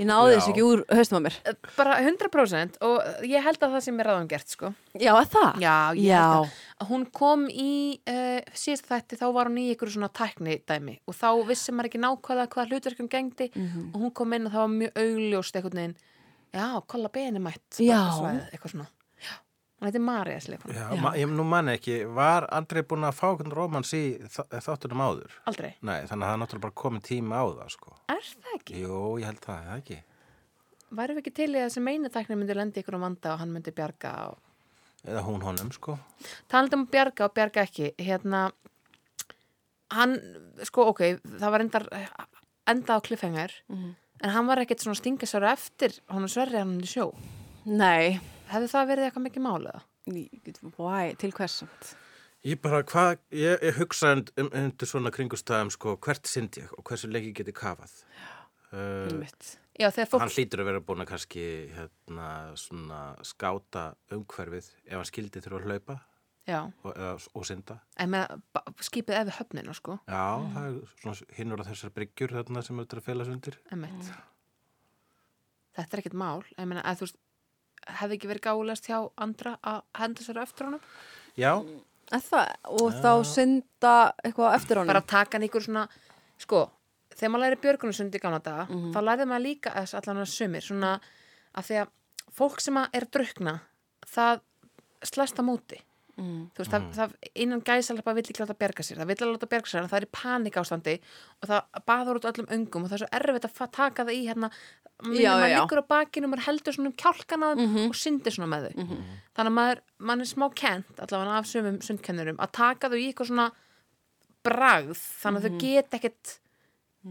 ég 0.00 0.06
náði 0.08 0.36
þessu 0.36 0.50
ekki 0.52 0.62
úr 0.64 0.82
haustum 0.88 1.18
að 1.18 1.24
mér. 1.26 1.36
bara 1.76 1.96
100% 2.00 2.78
og 2.88 3.26
ég 3.28 3.42
held 3.44 3.58
að 3.62 3.74
það 3.76 3.84
sem 3.86 4.00
er 4.00 4.08
ráðum 4.08 4.28
gert 4.30 4.48
sko 4.54 4.70
Já, 4.96 5.12
er 5.20 5.28
það? 5.34 5.60
já, 5.60 5.74
ég 5.98 6.06
Já. 6.08 6.22
held 6.22 6.46
að 6.46 6.54
að 6.82 6.88
hún 6.92 7.04
kom 7.12 7.44
í 7.50 8.00
uh, 8.08 8.40
síðast 8.56 8.88
þætti 8.88 9.18
þá 9.20 9.26
var 9.36 9.50
hún 9.50 9.58
í 9.62 9.66
ykkur 9.74 9.92
svona 9.94 10.08
tækni 10.12 10.56
dæmi 10.66 10.96
og 11.06 11.14
þá 11.18 11.28
vissi 11.46 11.72
maður 11.76 11.90
ekki 11.92 12.00
nákvæða 12.02 12.48
hvað 12.54 12.72
hlutverkum 12.72 13.08
gengdi 13.12 13.50
Mhm. 13.54 13.90
og 13.94 14.00
hún 14.00 14.14
kom 14.14 14.32
inn 14.32 14.46
og 14.46 14.52
það 14.52 14.64
var 14.64 14.74
mjög 14.78 14.98
augljóst 15.04 15.56
einhvern 15.60 15.78
veginn 15.82 15.96
já, 16.52 16.66
kolla 16.86 17.08
beni 17.08 17.38
mætt 17.40 17.78
Já. 17.80 18.00
eitthvað 18.52 18.70
svona. 18.74 18.86
Hún 19.82 19.88
heiti 19.90 19.98
Marja 20.06 20.38
sleikon 20.40 20.70
Já, 20.76 20.86
ma- 21.02 21.12
ég 21.18 21.26
nú 21.34 21.42
manni 21.44 21.74
ekki, 21.74 21.96
var 22.14 22.46
Andrei 22.54 22.84
búin 22.86 23.02
að 23.08 23.16
fá 23.18 23.26
einhvern 23.32 23.52
romans 23.56 23.90
í 23.98 24.02
þáttunum 24.30 25.02
áður? 25.02 25.34
aldrei, 25.50 25.74
Nei, 25.82 26.06
þannig 26.06 26.22
að 26.22 26.30
það 26.30 26.34
er 26.36 26.40
náttúrulega 26.44 26.66
bara 26.68 26.78
komið 26.84 27.02
tíma 27.10 27.42
á 27.42 27.44
það 27.50 27.70
sko. 27.74 27.96
er 28.14 28.22
það 28.30 28.54
ekki? 28.60 28.80
Jú, 28.84 29.02
ég 29.18 29.26
held 29.26 29.40
það, 29.42 29.66
það 29.66 29.82
ekki 29.82 29.98
væri 30.92 31.14
við 31.16 31.22
ekki 31.24 31.34
til 31.34 31.50
í 31.50 31.58
að 31.58 31.66
þessi 31.70 31.82
meina 31.82 32.08
tækni 32.12 32.36
myndi 32.36 32.54
lendi 32.54 32.80
ykkur 32.84 32.94
um 32.98 33.06
vanda 33.08 33.32
og 33.34 33.38
hann 33.40 33.52
myndi 33.52 33.72
bjarga 33.72 34.10
og 34.28 34.38
eða 35.08 35.22
hún 35.26 35.42
honum 35.42 35.70
sko. 35.72 35.98
talandi 36.48 36.76
um 36.78 36.86
að 36.86 36.90
bjarga 36.92 37.24
og 37.26 37.34
bjarga 37.34 37.62
ekki 37.66 37.94
hérna 37.98 38.42
hann, 39.92 40.14
sko 40.68 40.84
ok 40.92 41.00
það 41.24 41.50
var 41.54 41.64
endar 41.64 41.86
enda 42.68 42.96
á 42.96 43.00
kliffhengar 43.02 43.50
Mhm. 43.68 43.94
en 44.22 44.30
hann 44.30 44.46
var 44.46 44.58
ekkert 44.62 44.80
svona 44.84 44.94
stingasöru 45.00 45.48
eftir 45.50 45.98
hann 46.08 46.28
sverri 46.28 46.58
hann 46.58 46.78
í 46.80 46.86
sjó 46.86 47.12
Nei. 47.64 48.20
Hefði 48.50 48.70
það 48.74 48.90
verið 48.92 49.08
eitthvað 49.08 49.26
mikið 49.28 49.46
málega? 49.46 49.82
Why? 50.78 51.14
Til 51.20 51.32
hversamt? 51.36 51.94
Ég 52.42 52.58
bara, 52.58 52.82
hvað, 52.82 53.20
ég, 53.38 53.60
ég 53.62 53.76
hugsa 53.78 54.16
und- 54.16 54.32
um, 54.36 54.48
undir 54.50 54.88
svona 54.90 55.12
kringustæðum 55.14 55.70
sko, 55.70 55.96
hvert 56.02 56.26
sind 56.26 56.58
ég 56.58 56.72
og 56.74 56.82
hversu 56.84 57.06
lengi 57.10 57.30
geti 57.32 57.52
kafað. 57.54 57.92
Uh. 58.72 59.06
Já, 59.80 59.88
þegar 59.88 60.08
fólk 60.10 60.20
hann 60.20 60.32
hlýtur 60.32 60.60
að 60.62 60.68
vera 60.68 60.80
búin 60.84 61.02
að 61.04 61.08
kannski 61.12 61.42
hérna, 61.72 62.26
svona 62.60 62.98
skáta 63.24 63.84
umhverfið 64.12 64.68
ef 64.84 64.96
hann 64.98 65.08
skildi 65.08 65.40
þurfa 65.44 65.60
að 65.60 65.68
hlaupa 65.68 65.96
Já, 66.48 66.58
og, 66.82 66.90
eða, 66.92 67.12
og 67.38 67.46
synda. 67.48 67.78
en 68.02 68.12
með 68.12 68.34
skipið 68.84 69.16
ef 69.20 69.28
við 69.30 69.36
höfnina 69.38 69.76
sko 69.78 69.96
Já, 70.04 70.24
það 70.52 70.66
er 70.66 70.94
svona 71.00 71.36
hinnur 71.38 71.62
á 71.64 71.68
þessar 71.70 71.94
bryggjur 71.96 72.34
þarna 72.36 72.64
sem 72.66 72.82
þetta 72.82 72.98
að 72.98 73.06
fela 73.08 73.28
sundir. 73.28 73.58
Emmett 73.72 74.12
Þetta 75.72 75.96
er 75.96 76.02
ekkert 76.02 76.18
mál 76.20 76.42
ég 76.58 76.68
meina, 76.68 76.82
að 76.84 77.00
þú 77.00 77.06
veist 77.06 77.20
hefði 77.86 78.18
ekki 78.18 78.30
verið 78.30 78.44
gálegast 78.46 78.88
hjá 78.90 78.98
andra 79.16 79.56
að 79.62 79.80
henda 79.98 80.26
sér 80.26 80.42
eftir 80.42 80.68
honum 80.68 80.80
Já, 81.38 81.52
það? 82.12 82.52
Og 82.68 82.98
þá 83.00 83.12
synda 83.24 83.94
eitthvað 84.24 84.56
eftir 84.58 84.80
honum? 84.80 84.92
bara 84.92 85.04
taka 85.14 85.38
hann 85.38 85.48
ykkur 85.48 85.66
svona 85.66 85.86
sko, 86.42 86.64
þegar 87.14 87.32
maður 87.34 87.44
læri 87.46 87.60
björgunarsund 87.62 88.14
í 88.18 88.22
gamla 88.22 88.42
daga 88.44 88.66
þá 88.68 89.00
lærið 89.08 89.30
maður 89.30 89.46
líka 89.46 89.74
þess 89.76 89.94
allan 90.00 90.24
að 90.24 90.32
sumir 90.34 90.66
svona 90.66 90.92
að 91.52 91.68
því 91.68 91.80
að 91.82 91.94
fólk 92.32 92.60
sem 92.64 92.76
að 92.80 92.98
er 93.00 93.08
drukna 93.12 93.56
það 94.08 94.44
slæst 95.02 95.40
á 95.40 95.44
móti 95.44 95.80
Mm. 96.12 96.50
veist, 96.52 96.68
það, 96.68 96.82
það 96.92 97.12
innan 97.40 97.62
gæsalapa 97.64 98.12
vill 98.12 98.26
ekki 98.28 98.42
láta 98.42 98.54
bjarga 98.60 98.84
sér, 98.84 98.98
það 99.00 99.08
vill 99.08 99.22
að 99.24 99.30
láta 99.32 99.46
bjarga 99.48 99.70
sér 99.70 99.78
en 99.80 99.86
það 99.88 99.96
er 99.96 100.04
í 100.04 100.10
panik 100.12 100.58
ástandi 100.60 100.94
og 101.40 101.48
það 101.48 101.78
baður 101.88 102.18
út 102.20 102.26
öllum 102.28 102.50
öngum 102.52 102.84
og 102.84 102.90
það 102.90 102.96
er 102.98 103.02
svo 103.02 103.08
erfitt 103.16 103.46
að 103.48 103.70
taka 103.78 104.04
það 104.04 104.18
í 104.18 104.26
hérna, 104.26 104.50
Já, 105.02 105.32
maður 105.34 105.52
liggur 105.56 105.80
á 105.82 105.86
bakinu 105.92 106.28
maður 106.30 106.44
heldur 106.46 106.76
svona 106.76 106.90
um 106.92 106.96
kjálkana 107.02 107.48
mm 107.56 107.88
og 107.88 107.96
syndir 107.98 108.32
svona 108.36 108.48
með 108.52 108.66
þau. 108.68 108.86
Þannig 109.34 109.50
að 109.50 109.56
maður, 109.58 109.82
maður 109.98 110.20
er 110.26 110.30
smá 110.30 110.46
kent 110.54 111.02
allavega 111.02 111.38
af 111.38 111.46
sumum 111.50 111.80
sundkennurum 111.82 112.38
að 112.38 112.52
taka 112.52 112.88
þau 112.92 112.98
í 113.00 113.06
eitthvað 113.10 113.30
svona 113.32 113.48
bragð 114.46 115.02
þannig 115.22 115.42
að 115.42 115.48
þau 115.48 115.58
get 115.62 115.94
ekkert 115.98 116.38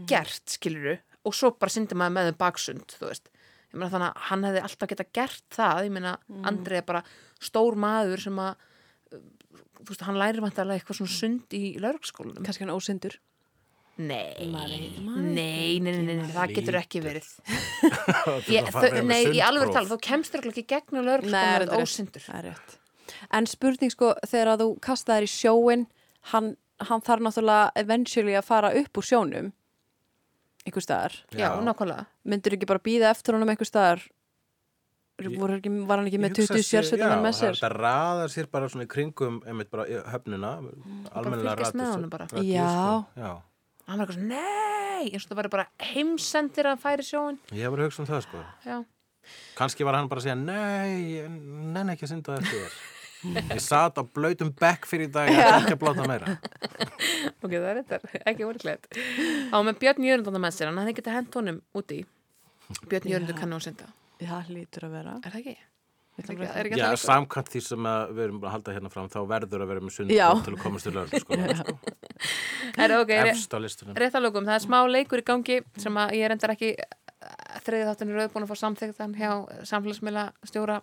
gert, 0.08 0.44
skiluru 0.48 0.98
og 1.24 1.34
svo 1.36 1.50
bara 1.58 1.70
syndir 1.70 1.96
maður 2.00 2.14
með 2.16 2.30
þau 2.32 2.38
baksund 2.42 2.96
þú 2.98 3.08
veist. 3.10 3.28
Meina 3.72 3.90
þannig 3.92 4.08
að 4.10 4.26
hann 4.28 4.44
hefði 4.44 4.62
alltaf 4.66 4.88
geta 4.92 5.04
gert 5.16 5.44
það 5.56 5.84
ég 5.86 5.92
meina 5.92 6.16
Andri 6.48 6.76
er 6.76 6.84
bara 6.88 7.02
stór 7.40 7.74
maður 7.76 8.20
sem 8.20 8.38
að 8.38 8.56
þú 9.82 9.88
veist, 9.90 10.02
hann 10.06 10.18
lærir 10.20 10.42
vantarlega 10.44 10.80
eitthvað 10.80 10.98
svona 11.00 11.12
sund 11.16 11.54
í 11.56 11.78
laurugskólanum 11.80 12.44
Kannski 12.44 12.64
hann 12.66 12.74
ósyndur? 12.74 13.16
Nei, 13.98 14.46
nei, 14.48 14.78
nei, 14.98 15.80
nei, 15.80 15.92
nei, 16.02 16.14
nei, 16.16 16.28
það 16.32 16.54
getur 16.56 16.78
ekki 16.80 17.02
verið 17.04 17.26
með 19.02 19.04
nei, 19.12 19.22
í 19.36 19.40
alveg 19.44 19.72
tala, 19.74 19.88
þú 19.90 19.98
kemst 20.02 20.34
örugglega 20.38 20.54
ekki 20.54 20.64
reyndar 21.20 21.66
rétt. 21.66 21.82
ósyndur 21.82 22.24
Það 22.24 22.38
er 22.38 22.48
rétt. 22.50 22.78
En 23.36 23.46
spurning 23.50 23.92
sko, 23.92 24.14
þegar 24.26 24.52
að 24.54 24.62
þú 24.64 24.68
kastaðir 24.88 25.26
í 25.28 25.30
sjóin, 25.32 25.84
hann, 26.32 26.54
hann 26.88 27.04
þarf 27.04 27.26
náttúrulega 27.26 27.70
eventually 27.82 28.34
að 28.38 28.48
fara 28.48 28.72
upp 28.80 28.98
úr 29.02 29.06
sjónum, 29.10 29.52
einhver 30.66 30.84
staðar. 30.86 31.14
já, 31.36 31.50
nákvæmlega 31.60 32.06
Myndur 32.24 32.54
ekki 32.56 32.68
bara 32.70 32.78
býða 32.82 33.10
eftir 33.12 33.34
honum 33.36 33.50
einhver 33.52 33.68
staðar? 33.68 34.02
Voru 35.22 35.54
ekki, 35.60 35.70
var 35.86 36.00
hann 36.00 36.08
ekki 36.08 36.18
með 36.18 36.32
hugsa 36.38 36.54
20 36.56 36.64
sér- 36.64 36.86
sérsveitum 36.88 37.20
með 37.22 37.34
Já, 37.34 37.38
sér? 37.38 37.58
það 37.60 37.74
raðar 37.78 38.30
sér 38.32 38.46
bara 38.50 38.68
svona 38.72 38.86
í 38.88 38.90
kringum 38.90 39.36
einmitt 39.46 39.68
bara 39.70 39.84
höfnuna, 40.14 40.52
almennilega 41.12 41.52
fylgjast 41.60 41.76
með 41.76 41.84
radíus- 41.84 41.94
honum 41.98 42.10
bara. 42.10 42.26
Já. 42.42 42.66
sko. 42.72 43.20
Já, 43.20 43.32
hann 43.88 43.98
var 43.98 44.06
eitthvað 44.06 44.18
svona, 44.18 44.38
nei, 44.38 45.10
eins 45.12 45.24
og 45.26 45.30
það 45.32 45.40
væri 45.42 45.52
bara 45.56 45.66
heimsendir 45.92 46.68
að 46.70 46.80
færi 46.84 47.06
sjóin 47.06 47.38
ég 47.52 47.62
hef 47.66 47.74
verið 47.74 47.84
að 47.84 47.90
hugsa 47.90 48.02
um 48.04 48.10
það 48.12 48.24
sko. 48.28 48.42
já, 48.68 48.76
Kanski 49.58 49.84
var 49.86 49.94
hann 49.98 50.08
bara 50.10 50.18
að 50.22 50.26
segja, 50.26 50.38
nei, 50.38 51.22
nenn 51.72 51.92
ekki 51.92 52.08
að 52.08 52.10
synda 52.10 52.34
eftir 52.40 52.58
þér. 52.58 52.80
Ég 53.52 53.60
satt 53.62 54.00
á 54.00 54.02
blöytum 54.02 54.48
bekk 54.58 54.88
fyrir 54.90 55.06
í 55.06 55.12
dag, 55.14 55.28
ég 55.30 55.38
ætla 55.38 55.60
ekki 55.60 55.76
að 55.76 55.82
bláta 55.84 56.06
meira. 56.10 56.32
ok, 57.44 57.52
það 57.52 57.68
er 57.70 57.78
þetta, 57.86 58.00
ekki 58.32 58.46
orðilegt 58.48 58.88
á 59.54 59.56
með 59.62 59.78
Björn 59.84 60.08
Jörundan 60.08 60.42
með 60.42 60.56
sér, 60.56 60.72
hann 60.72 60.80
hefði 60.82 60.96
getið 60.98 61.16
hent 61.20 61.38
honum 61.38 61.60
úti 61.78 62.00
Björn 62.90 63.12
Jörundur 63.12 63.38
kannu 63.38 63.60
að 63.60 63.68
synda 63.68 63.86
Já, 64.22 64.34
lítur 64.50 64.88
að 64.88 64.96
vera. 64.98 65.14
er 65.22 65.36
það 65.36 65.38
ekki? 65.44 65.54
Er 66.12 66.28
ekki, 66.28 66.44
ekki 66.44 66.78
Já, 66.80 66.90
samkvæmt 67.00 67.48
því 67.54 67.60
sem 67.64 67.86
að 67.88 68.10
við 68.12 68.24
erum 68.26 68.40
bara 68.42 68.50
að 68.50 68.54
halda 68.58 68.72
hérna 68.76 68.90
fram, 68.92 69.06
þá 69.08 69.20
verður 69.30 69.62
að 69.64 69.70
vera 69.70 69.82
með 69.82 69.94
sund 69.94 70.10
til 70.12 70.52
að 70.52 70.58
komast 70.60 70.84
til 70.84 70.92
lögum, 70.92 71.22
sko. 71.22 71.38
ok, 73.00 73.12
re, 73.12 73.30
Efst 73.32 73.56
á 73.56 73.58
listunum. 73.64 73.96
rétt 73.96 74.18
að 74.18 74.26
lókum, 74.26 74.44
það 74.44 74.58
er 74.58 74.64
smá 74.66 74.76
leikur 74.92 75.22
í 75.22 75.26
gangi 75.30 75.56
sem 75.80 75.96
að 76.02 76.12
ég 76.18 76.28
er 76.28 76.34
endar 76.36 76.52
ekki 76.52 76.74
þriði 77.64 77.88
þáttunni 77.88 78.18
rauð 78.18 78.30
búin 78.34 78.46
að 78.46 78.52
fá 78.52 78.60
samþyktan 78.60 79.16
hjá 79.16 79.30
samfélagsmiðla 79.72 80.28
stjóra 80.48 80.82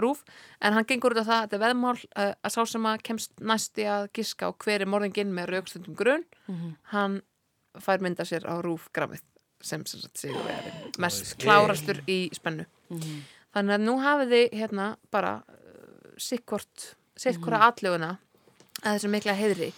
Rúf, 0.00 0.22
en 0.64 0.72
hann 0.72 0.86
gengur 0.88 1.12
út 1.12 1.20
af 1.20 1.26
það 1.28 1.34
að 1.36 1.42
þetta 1.42 1.56
er 1.58 1.64
veðmál 1.66 1.96
uh, 1.96 2.30
að 2.32 2.54
sá 2.54 2.62
sem 2.70 2.86
að 2.88 3.02
kemst 3.08 3.42
næsti 3.44 3.84
að 3.92 4.06
giska 4.16 4.48
á 4.48 4.50
hver 4.56 4.84
er 4.84 4.88
morðinginn 4.88 5.34
með 5.36 5.52
raukstundum 5.52 5.96
grunn 5.98 6.24
hann 6.94 7.18
fær 7.80 8.00
mynda 8.04 8.24
sér 8.28 8.46
á 8.48 8.56
Rúf 8.64 8.88
grafið 8.92 9.20
sem 9.62 9.84
sem 9.86 10.00
sagt 10.00 10.18
sigur 10.18 10.48
mest 10.98 11.36
klárastur 11.40 12.00
í 12.08 12.30
spennu 12.32 12.64
þannig 13.54 13.74
að 13.78 13.86
nú 13.86 13.96
hafið 14.02 14.34
þið 14.36 14.58
hérna 14.60 14.86
bara 15.14 15.32
uh, 15.44 16.12
sikkvort, 16.18 16.92
sikkvora 17.16 17.58
mm 17.62 17.68
atlöguna 17.70 18.12
að 18.82 18.96
þessum 18.96 19.12
mikla 19.14 19.34
heiðri 19.38 19.72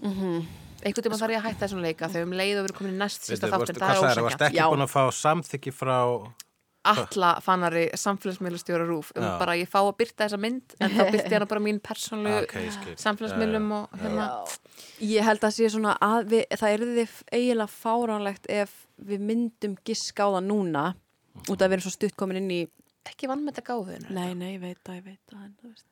einhvern 0.00 1.04
tíma 1.04 1.18
þarf 1.20 1.34
ég 1.34 1.40
að 1.40 1.46
hætta 1.48 1.64
þessum 1.66 1.82
leika 1.84 2.08
þegar 2.08 2.28
um 2.28 2.36
leið 2.38 2.52
og 2.54 2.62
við 2.62 2.68
erum 2.70 2.78
komin 2.78 2.94
í 2.94 3.00
næst 3.00 3.26
sísta 3.28 3.50
þáttin, 3.52 3.80
það 3.80 3.90
er 3.90 3.98
sagði 4.00 4.14
það? 4.14 4.24
Varst 4.28 4.44
ekki 4.46 4.60
Já. 4.60 4.68
búin 4.72 4.84
að 4.86 4.92
fá 4.94 5.02
samþykki 5.20 5.72
frá 5.76 5.96
Alla 6.90 7.34
fannari 7.44 7.82
samfélagsmiðlustjóra 8.00 8.86
rúf 8.88 9.10
um 9.12 9.20
Já. 9.26 9.34
bara 9.42 9.56
ég 9.60 9.68
fá 9.68 9.82
að 9.82 9.90
byrta 9.98 10.24
þessa 10.24 10.38
mynd 10.40 10.72
en 10.80 10.94
þá 10.94 11.02
byrti 11.12 11.34
hana 11.36 11.48
bara 11.50 11.60
mín 11.66 11.80
persónlu 11.84 12.30
Ah, 12.32 12.38
ok, 12.46 12.54
ég 12.56 12.72
skil. 12.78 12.94
samfélagsmiðlum 13.02 13.66
og 13.76 13.98
hérna 14.00 14.28
Ég 15.04 15.24
held 15.28 15.44
að 15.44 15.52
sé 15.58 15.68
svona 15.72 15.92
að 16.00 16.32
við, 16.32 16.46
það 16.56 16.72
er 16.72 16.86
þið 16.96 17.18
eiginlega 17.36 17.74
fáránlegt 17.74 18.48
ef 18.48 18.72
við 19.10 19.20
myndum 19.28 19.76
giska 19.84 20.24
á 20.24 20.28
það 20.38 20.48
núna 20.48 20.86
út 21.48 21.60
af 21.60 21.66
að 21.68 21.72
erum 21.76 21.84
svo 21.86 21.92
stutt 21.94 22.16
komin 22.18 22.36
inn 22.42 22.50
í 22.50 22.60
ekki 23.08 23.28
vann 23.30 23.44
með 23.46 23.54
þetta 23.56 23.68
gáðuðinu 23.70 24.10
Nei, 24.16 24.34
nei, 24.34 24.52
ég 24.56 24.60
veit 24.60 24.80
það, 24.84 24.98
ég 25.00 25.04
veit 25.04 25.36
veist. 25.64 25.86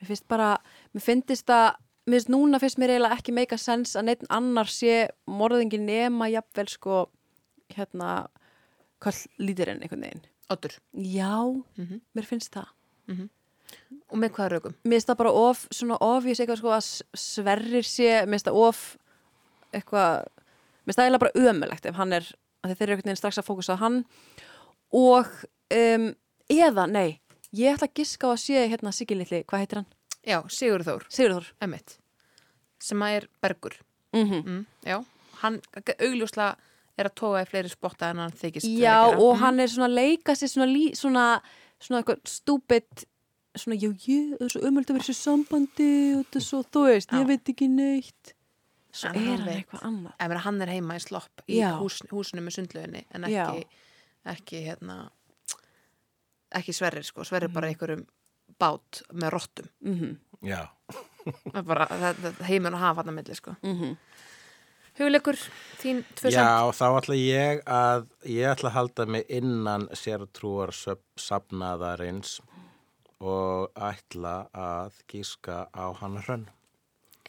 Mér 0.00 0.06
finnst 0.12 0.28
bara, 0.30 0.50
mér 0.94 1.02
finnst 1.02 1.46
það 1.48 1.66
mér 2.06 2.16
finnst 2.18 2.30
núna 2.34 2.58
finnst 2.62 2.78
mér 2.82 2.92
eiginlega 2.94 3.16
ekki 3.18 3.32
meika 3.34 3.58
sens 3.58 3.96
að 3.98 4.06
neitt 4.08 4.22
annar 4.30 4.70
sé 4.70 5.08
morðingi 5.26 5.78
nema 5.80 6.28
jafnvel 6.32 6.68
sko 6.70 7.00
hérna, 7.72 8.26
hvað 9.02 9.24
lítir 9.42 9.70
enn 9.72 9.82
einhvern 9.82 10.02
veginn 10.06 10.24
Oddur, 10.52 10.74
Já, 10.92 11.32
Mhm. 11.78 12.00
mér 12.14 12.26
finnst 12.28 12.52
það 12.52 12.68
og 14.12 14.18
með 14.20 14.30
hvað 14.36 14.50
rögum? 14.52 14.74
Mér 14.84 14.98
finnst 14.98 15.08
það 15.08 15.16
bara 15.22 15.32
of, 15.32 15.66
svona 15.72 15.96
ofjus 16.04 16.40
eitthvað 16.42 16.58
sko 16.60 16.72
að 16.76 16.88
sverrir 17.16 17.86
sé, 17.88 18.10
mér 18.26 18.36
finnst 18.36 18.46
það 18.50 18.58
of 18.68 18.82
eitthvað, 19.72 20.26
mér 20.84 20.92
finnst 20.92 20.98
það 20.98 21.06
eiginlega 21.06 21.24
bara 21.24 21.40
ömulegt 21.48 21.86
ef 21.88 21.94
hann 21.96 22.12
er, 22.12 22.26
að 22.62 22.74
þeir 22.76 22.82
eru 22.82 22.92
einhvern 22.96 23.08
veginn 23.08 23.20
strax 23.22 23.38
að 23.40 23.48
fókusa 23.48 23.74
á 23.78 23.82
hann 23.82 24.04
og 24.92 25.26
um, 25.72 26.14
eða, 26.52 26.86
nei 26.90 27.20
ég 27.56 27.74
ætla 27.76 27.88
að 27.88 27.94
giska 28.00 28.28
á 28.28 28.32
að 28.32 28.40
sé 28.44 28.66
hérna 28.72 28.92
Siggi 28.92 29.16
litli, 29.18 29.42
hvað 29.44 29.62
heitir 29.64 29.80
hann? 29.82 29.88
Já, 30.24 30.38
Sigur 30.48 30.84
Þór, 30.86 31.06
Sigurður 31.12 31.48
Emmett 31.60 31.96
sem 32.82 33.02
að 33.04 33.16
er 33.20 33.26
Bergur 33.42 33.74
mm 34.12 34.42
mm, 34.42 34.60
Já, 34.86 34.98
hann 35.42 35.60
augljóslega 35.98 36.56
er 37.00 37.08
að 37.08 37.14
toga 37.16 37.42
í 37.42 37.48
fleiri 37.48 37.70
spotta 37.72 38.10
en 38.12 38.18
hann 38.20 38.32
þykist 38.36 38.68
Já, 38.68 39.08
gera. 39.08 39.18
og 39.18 39.34
Mhm. 39.36 39.40
hann 39.40 39.60
er 39.60 39.66
svona 39.72 39.88
að 39.88 39.94
leika 39.96 40.32
sér 40.36 40.50
svona, 40.52 40.68
lí, 40.72 40.90
svona, 40.94 41.26
svona 41.80 42.02
eitthvað 42.02 42.20
stúpid 42.28 43.04
svona, 43.56 43.76
já, 43.80 43.88
ég 44.08 44.36
er 44.40 44.48
svo 44.48 44.60
vera 44.94 45.00
í 45.00 45.08
þessu 45.08 45.16
sambandi 45.16 45.90
og 46.18 46.26
er 46.36 46.40
svo, 46.44 46.62
þú 46.64 46.84
veist, 46.88 47.08
Já. 47.10 47.18
ég 47.20 47.26
veit 47.26 47.44
ekki 47.48 47.68
neitt 47.68 48.34
svo 48.92 49.08
En 49.08 49.16
er 49.16 49.26
hann 49.36 49.46
veit. 49.46 49.56
eitthvað 49.66 49.82
annað 49.88 50.12
Ef 50.20 50.42
hann 50.44 50.62
er 50.62 50.66
heima 50.68 50.94
í 50.96 51.00
slopp 51.00 51.42
í 51.48 51.60
hús, 51.80 52.02
húsinu 52.12 52.40
með 52.44 52.56
sundlöginni 52.58 53.04
en 53.14 53.22
Já. 53.24 53.46
Ekki, 54.28 54.64
hérna 54.66 55.10
ekki 56.54 56.74
sverrir 56.76 57.06
sko, 57.06 57.24
sverrir 57.24 57.52
bara 57.52 57.70
einhverjum 57.70 58.04
bát 58.60 59.02
með 59.12 59.34
rottum. 59.36 59.72
Mm 59.84 60.18
Já, 60.42 60.66
Það 61.52 61.58
er 61.60 61.66
bara, 61.66 61.86
það, 61.86 62.16
það 62.24 62.46
heimur 62.48 62.74
að 62.74 62.80
hafa 62.82 63.02
hann 63.02 63.12
að 63.12 63.18
milli 63.20 63.34
sko. 63.38 63.54
-hmm. 63.62 63.92
Hugleikur, 64.98 65.38
þín 65.80 66.02
tvö 66.14 66.30
Já 66.30 66.42
samt 66.42 66.76
þá 66.76 66.86
ætla 66.98 67.14
ég 67.14 67.62
að 67.66 68.08
ég 68.26 68.50
ætla 68.50 68.68
að 68.68 68.74
halda 68.74 69.06
mig 69.06 69.24
innan 69.28 69.88
sértrúar 69.92 70.74
safnaðarins 71.16 72.40
og 73.20 73.70
ætla 73.78 74.48
að 74.52 74.98
gíska 75.08 75.68
á 75.72 75.94
hann 76.00 76.18
hrönn. 76.18 76.48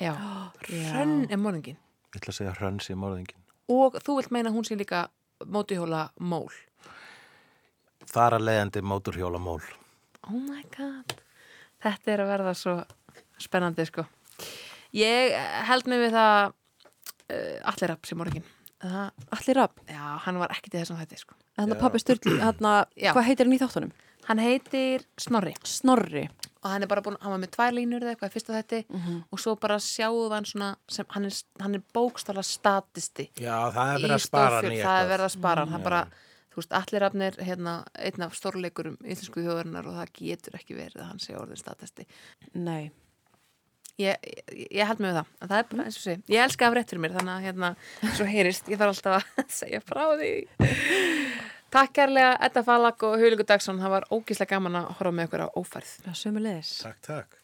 Já, 0.01 0.17
Hrönn 0.89 1.29
er 1.29 1.37
morðingin 1.37 1.77
Ég 2.13 2.17
ætla 2.17 2.33
að 2.33 2.37
segja 2.39 2.53
hrönn 2.57 2.81
sem 2.81 2.97
morðingin 2.97 3.43
og 3.69 3.95
þú 4.03 4.17
vilt 4.17 4.31
meina 4.33 4.51
hún 4.51 4.65
sé 4.65 4.75
líka 4.75 5.07
mótihjóla 5.45 6.09
mól 6.19 6.51
Þar 8.11 8.37
að 8.39 8.45
leiðandi 8.49 8.81
móturhjóla 8.83 9.39
mól 9.41 9.61
Oh 10.29 10.39
my 10.39 10.63
god. 10.75 11.15
Þetta 11.83 12.11
er 12.13 12.21
að 12.23 12.29
verða 12.31 12.53
svo 12.55 12.75
spennandi 13.43 13.85
sko. 13.89 14.05
Ég 14.95 15.33
held 15.67 15.87
mig 15.91 15.99
við 16.05 16.13
það 16.15 16.53
uh, 16.53 17.71
Allir 17.71 17.91
rapp 17.93 18.05
sem 18.07 18.17
morgin 18.19 18.45
Allir 18.83 19.55
Rapp, 19.55 19.77
Já, 19.87 20.17
hann 20.25 20.35
var 20.41 20.51
ekkert 20.51 20.73
í 20.75 20.79
þessum 20.81 20.97
hætti 20.99 21.15
sko. 21.21 21.35
Þannig 21.55 21.77
að 21.77 21.79
pappi 21.79 21.99
Já. 22.99 23.13
hvað 23.15 23.27
heitir 23.29 23.47
hann 23.47 23.55
í 23.55 23.59
þáttunum? 23.61 23.93
Hann 24.27 24.39
heitir 24.43 25.05
Snorri. 25.19 25.53
Snorri. 25.67 26.23
Og 26.63 26.67
hann 26.71 26.83
er 26.83 26.87
bara 26.91 27.01
búin, 27.03 27.15
hann 27.23 27.31
var 27.31 27.39
með 27.39 27.51
tvær 27.55 27.73
línur 27.75 28.03
eða 28.03 28.13
eitthvað 28.13 28.29
í 28.31 28.33
fyrsta 28.35 28.53
þetti 28.57 28.81
Mhm. 28.91 29.17
og 29.31 29.39
svo 29.39 29.55
bara 29.59 29.75
sjáðu 29.83 30.29
hann 30.31 30.45
svona 30.47 30.75
sem, 30.87 31.05
hann 31.15 31.25
er, 31.27 31.39
hann 31.63 31.75
er 31.75 31.83
bókstala 31.95 32.43
statisti 32.43 33.29
Já, 33.39 33.71
það 33.71 33.95
er 33.95 33.99
verið 34.03 34.15
að 34.17 34.23
spara 34.27 34.55
hann 34.61 34.65
í 34.65 34.67
það 34.67 34.83
er 34.83 34.83
eitthvað. 34.83 35.11
verið 35.13 35.25
að 35.27 35.33
spara 35.37 35.59
hann, 35.63 35.69
það 35.69 35.79
Já. 35.79 35.79
er 35.79 35.89
bara, 35.89 36.07
þú 36.53 36.61
veist, 36.61 36.75
allir 36.79 37.03
rafnir 37.03 37.39
hérna, 37.41 37.77
einn 37.97 38.25
af 38.25 38.35
stórleikurum 38.37 38.99
íslensku 39.01 39.43
þjóðarinnar 39.43 39.89
og 39.89 39.97
það 39.99 40.13
getur 40.19 40.59
ekki 40.59 40.77
verið 40.77 41.01
að 41.01 41.09
hann 41.11 41.23
sé 41.23 41.37
orðin 41.39 41.61
statisti 41.61 42.07
Nei. 42.53 42.91
Ég, 44.01 44.17
ég, 44.25 44.69
ég 44.73 44.87
held 44.89 45.01
við 45.03 45.19
það, 45.19 45.27
en 45.37 45.49
það 45.51 45.59
er 45.59 45.67
bara 45.69 45.83
eins 45.85 45.97
og 45.99 46.01
sé. 46.01 46.15
Ég 46.33 46.41
elska 46.41 46.65
af 46.65 46.73
rétt 46.73 46.89
fyrir 46.89 47.03
mér, 47.03 47.13
þannig 47.13 47.33
að 47.35 47.43
hérna 47.45 47.69
svo 48.17 48.25
heyrist, 48.25 48.71
ég 48.71 48.79
þarf 48.81 48.95
alltaf 48.95 49.27
að 49.43 49.51
segja 49.59 49.81
frá 49.85 50.01
því. 50.17 50.31
Takk 51.73 51.93
kærlega, 51.97 52.33
Edda 52.47 52.63
Falag 52.65 53.05
og 53.05 53.21
Huligur 53.21 53.45
Dagsson. 53.49 53.81
Það 53.81 53.93
var 53.95 54.09
ógíslega 54.13 54.55
gaman 54.55 54.81
að 54.81 54.89
horfa 54.97 55.13
með 55.13 55.29
ykkur 55.29 55.45
á 55.45 55.47
ófærð. 55.57 55.93
Já, 56.05 56.13
sömulegis 56.23 56.73
Takk, 56.81 56.99
takk. 57.05 57.39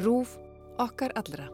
Rúf 0.00 0.38
okkar 0.80 1.12
allra. 1.18 1.50